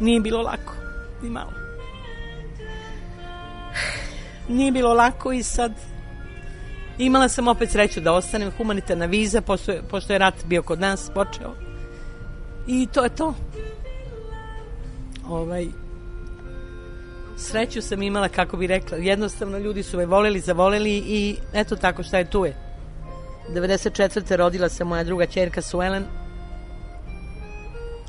nije 0.00 0.20
bilo 0.20 0.42
lako, 0.42 0.74
ni 1.22 1.30
malo. 1.30 1.52
Nije 4.48 4.72
bilo 4.72 4.94
lako 4.94 5.32
i 5.32 5.42
sad 5.42 5.72
imala 6.98 7.28
sam 7.28 7.48
opet 7.48 7.70
sreću 7.70 8.00
da 8.00 8.12
ostanem 8.12 8.50
humanitarna 8.56 9.06
viza 9.06 9.40
pošto 9.40 9.72
je, 9.72 9.82
pošto 9.90 10.12
je 10.12 10.18
rat 10.18 10.34
bio 10.44 10.62
kod 10.62 10.80
nas 10.80 11.10
počeo. 11.14 11.54
I 12.66 12.86
to 12.86 13.04
je 13.04 13.10
to. 13.10 13.34
Ovaj, 15.28 15.66
sreću 17.38 17.82
sam 17.82 18.02
imala, 18.02 18.28
kako 18.28 18.56
bi 18.56 18.66
rekla, 18.66 18.98
jednostavno 18.98 19.58
ljudi 19.58 19.82
su 19.82 19.96
me 19.96 20.06
voleli, 20.06 20.40
zavoleli 20.40 20.96
i 20.96 21.36
eto 21.52 21.76
tako 21.76 22.02
šta 22.02 22.18
je 22.18 22.30
tu 22.30 22.44
je. 22.44 22.56
94. 23.54 24.36
rodila 24.36 24.68
se 24.68 24.84
moja 24.84 25.04
druga 25.04 25.26
čerka 25.26 25.62
Suelen. 25.62 26.04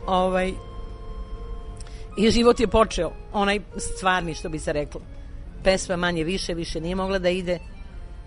Ovaj, 0.08 0.54
I 2.18 2.32
život 2.32 2.60
je 2.60 2.68
počeo, 2.68 3.12
onaj 3.34 3.60
stvarni 3.78 4.34
što 4.34 4.50
bi 4.50 4.60
se 4.60 4.74
reklo. 4.74 5.02
Pesma 5.64 5.96
manje 5.96 6.24
više, 6.24 6.54
više 6.54 6.82
nije 6.82 6.96
mogla 6.96 7.20
da 7.20 7.30
ide. 7.30 7.60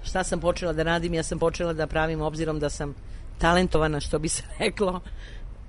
Šta 0.02 0.24
sam 0.24 0.40
počela 0.40 0.72
da 0.72 0.82
radim? 0.82 1.14
Ja 1.14 1.22
sam 1.22 1.38
počela 1.38 1.72
da 1.72 1.86
pravim 1.86 2.20
obzirom 2.20 2.58
da 2.58 2.70
sam 2.70 2.94
talentovana, 3.38 4.00
što 4.00 4.18
bi 4.18 4.28
se 4.28 4.42
reklo. 4.58 5.00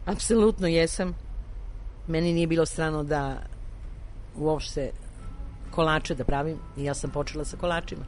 Apsolutno 0.06 0.68
jesam. 0.68 1.16
Meni 2.08 2.34
nije 2.34 2.48
bilo 2.48 2.66
strano 2.66 3.04
da 3.04 3.38
uopšte 4.36 4.92
kolače 5.76 6.16
da 6.16 6.24
pravim 6.24 6.58
i 6.78 6.84
ja 6.84 6.94
sam 6.94 7.10
počela 7.10 7.46
sa 7.46 7.58
kolačima. 7.58 8.06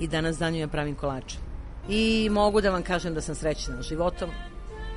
I 0.00 0.08
danas 0.08 0.38
danju 0.38 0.58
ja 0.58 0.68
pravim 0.68 0.94
kolače. 0.94 1.36
I 1.88 2.28
mogu 2.30 2.60
da 2.60 2.70
vam 2.70 2.82
kažem 2.82 3.14
da 3.14 3.20
sam 3.20 3.34
srećna 3.34 3.82
životom 3.82 4.30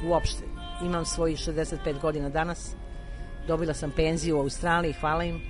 uopšte. 0.08 0.43
Imam 0.86 1.06
svojih 1.06 1.38
65 1.38 2.02
godina 2.02 2.30
danas. 2.30 2.75
Dobila 3.47 3.73
sam 3.73 3.91
penziju 3.91 4.38
u 4.38 4.41
Australiji, 4.41 4.93
hvala 4.93 5.23
im. 5.23 5.41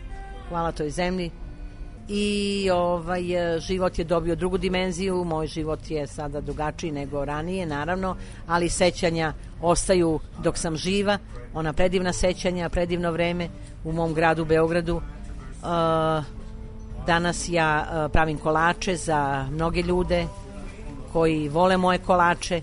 Hvala 0.49 0.71
toj 0.71 0.89
zemlji. 0.89 1.32
I 2.10 2.69
ovaj 2.73 3.21
život 3.60 3.99
je 3.99 4.06
dobio 4.06 4.36
drugu 4.36 4.58
dimenziju, 4.58 5.23
moj 5.23 5.47
život 5.47 5.91
je 5.91 6.08
sada 6.08 6.41
drugačiji 6.41 6.91
nego 6.91 7.25
ranije, 7.25 7.65
naravno, 7.65 8.15
ali 8.47 8.69
sećanja 8.69 9.34
ostaju 9.62 10.19
dok 10.43 10.58
sam 10.58 10.75
živa, 10.78 11.17
ona 11.54 11.73
predivna 11.73 12.13
sećanja, 12.13 12.69
predivno 12.69 13.12
vreme 13.12 13.49
u 13.84 13.91
mom 13.91 14.13
gradu 14.13 14.45
Beogradu. 14.45 15.02
Uh, 15.62 16.24
danas 17.06 17.50
ja 17.50 17.86
uh, 17.86 18.12
pravim 18.12 18.38
kolače 18.38 18.95
za 18.95 19.48
mnoge 19.52 19.82
ljude 19.82 20.28
koji 21.13 21.50
vole 21.50 21.78
moje 21.78 21.98
kolače 21.98 22.62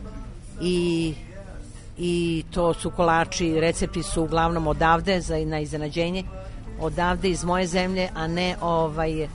i 0.61 1.15
i 1.99 2.45
to 2.51 2.75
su 2.75 2.91
kolači, 2.91 3.61
recepti 3.61 4.03
su 4.03 4.23
uglavnom 4.23 4.67
odavde 4.67 5.21
za 5.21 5.37
na 5.47 5.61
iznenađenje, 5.61 6.25
odavde 6.81 7.31
iz 7.31 7.45
moje 7.45 7.67
zemlje, 7.67 8.09
a 8.15 8.27
ne 8.27 8.57
ovaj 8.61 9.29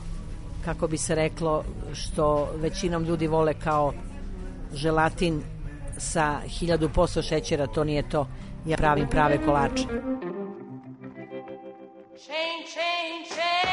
kako 0.66 0.88
bi 0.88 0.98
se 0.98 1.16
reklo 1.16 1.64
što 1.94 2.50
većinom 2.56 3.04
ljudi 3.04 3.28
vole 3.28 3.54
kao 3.54 3.94
želatin 4.74 5.42
sa 5.98 6.40
1000% 6.62 7.28
šećera, 7.28 7.68
to 7.68 7.84
nije 7.84 8.10
to. 8.10 8.28
Ja 8.66 8.78
pravim 8.78 9.08
prave 9.08 9.46
kolače. 9.46 9.86
Chain, 12.28 12.64
chain, 12.68 13.26
chain, 13.26 13.71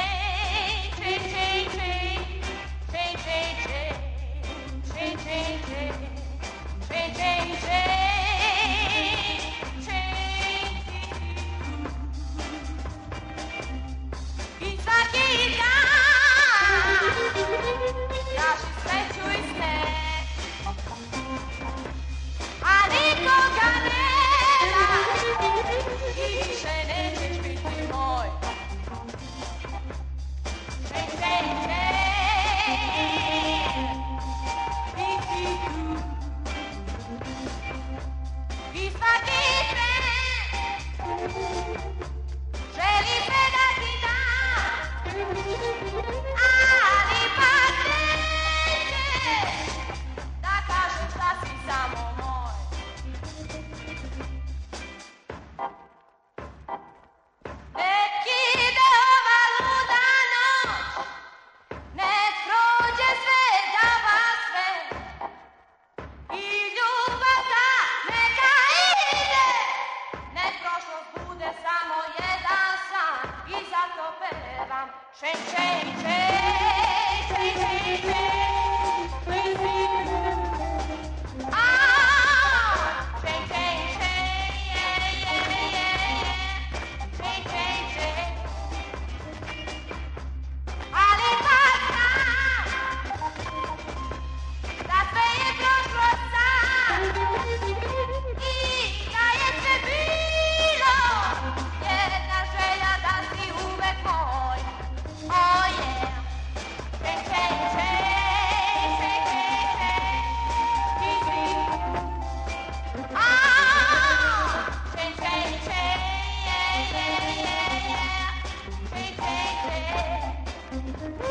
Oh 121.00 121.28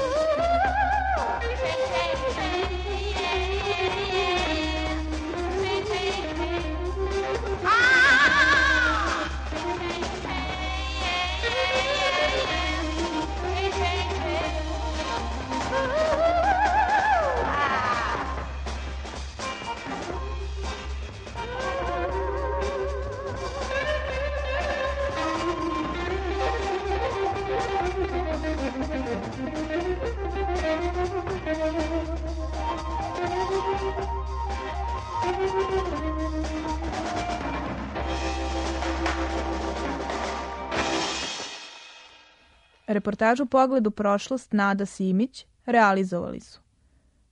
Reportažu 42.87 43.45
Pogled 43.45 43.87
u 43.87 43.91
prošlost 43.91 44.53
Nada 44.53 44.85
Simić 44.85 45.45
realizovali 45.65 46.39
su 46.39 46.59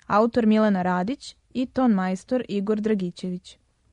autor 0.07 0.45
Milena 0.45 0.81
Radić 0.81 1.35
i 1.53 1.65
ton 1.65 1.91
majstor 1.91 2.43
Igor 2.49 2.81
Dragićević. 2.81 3.57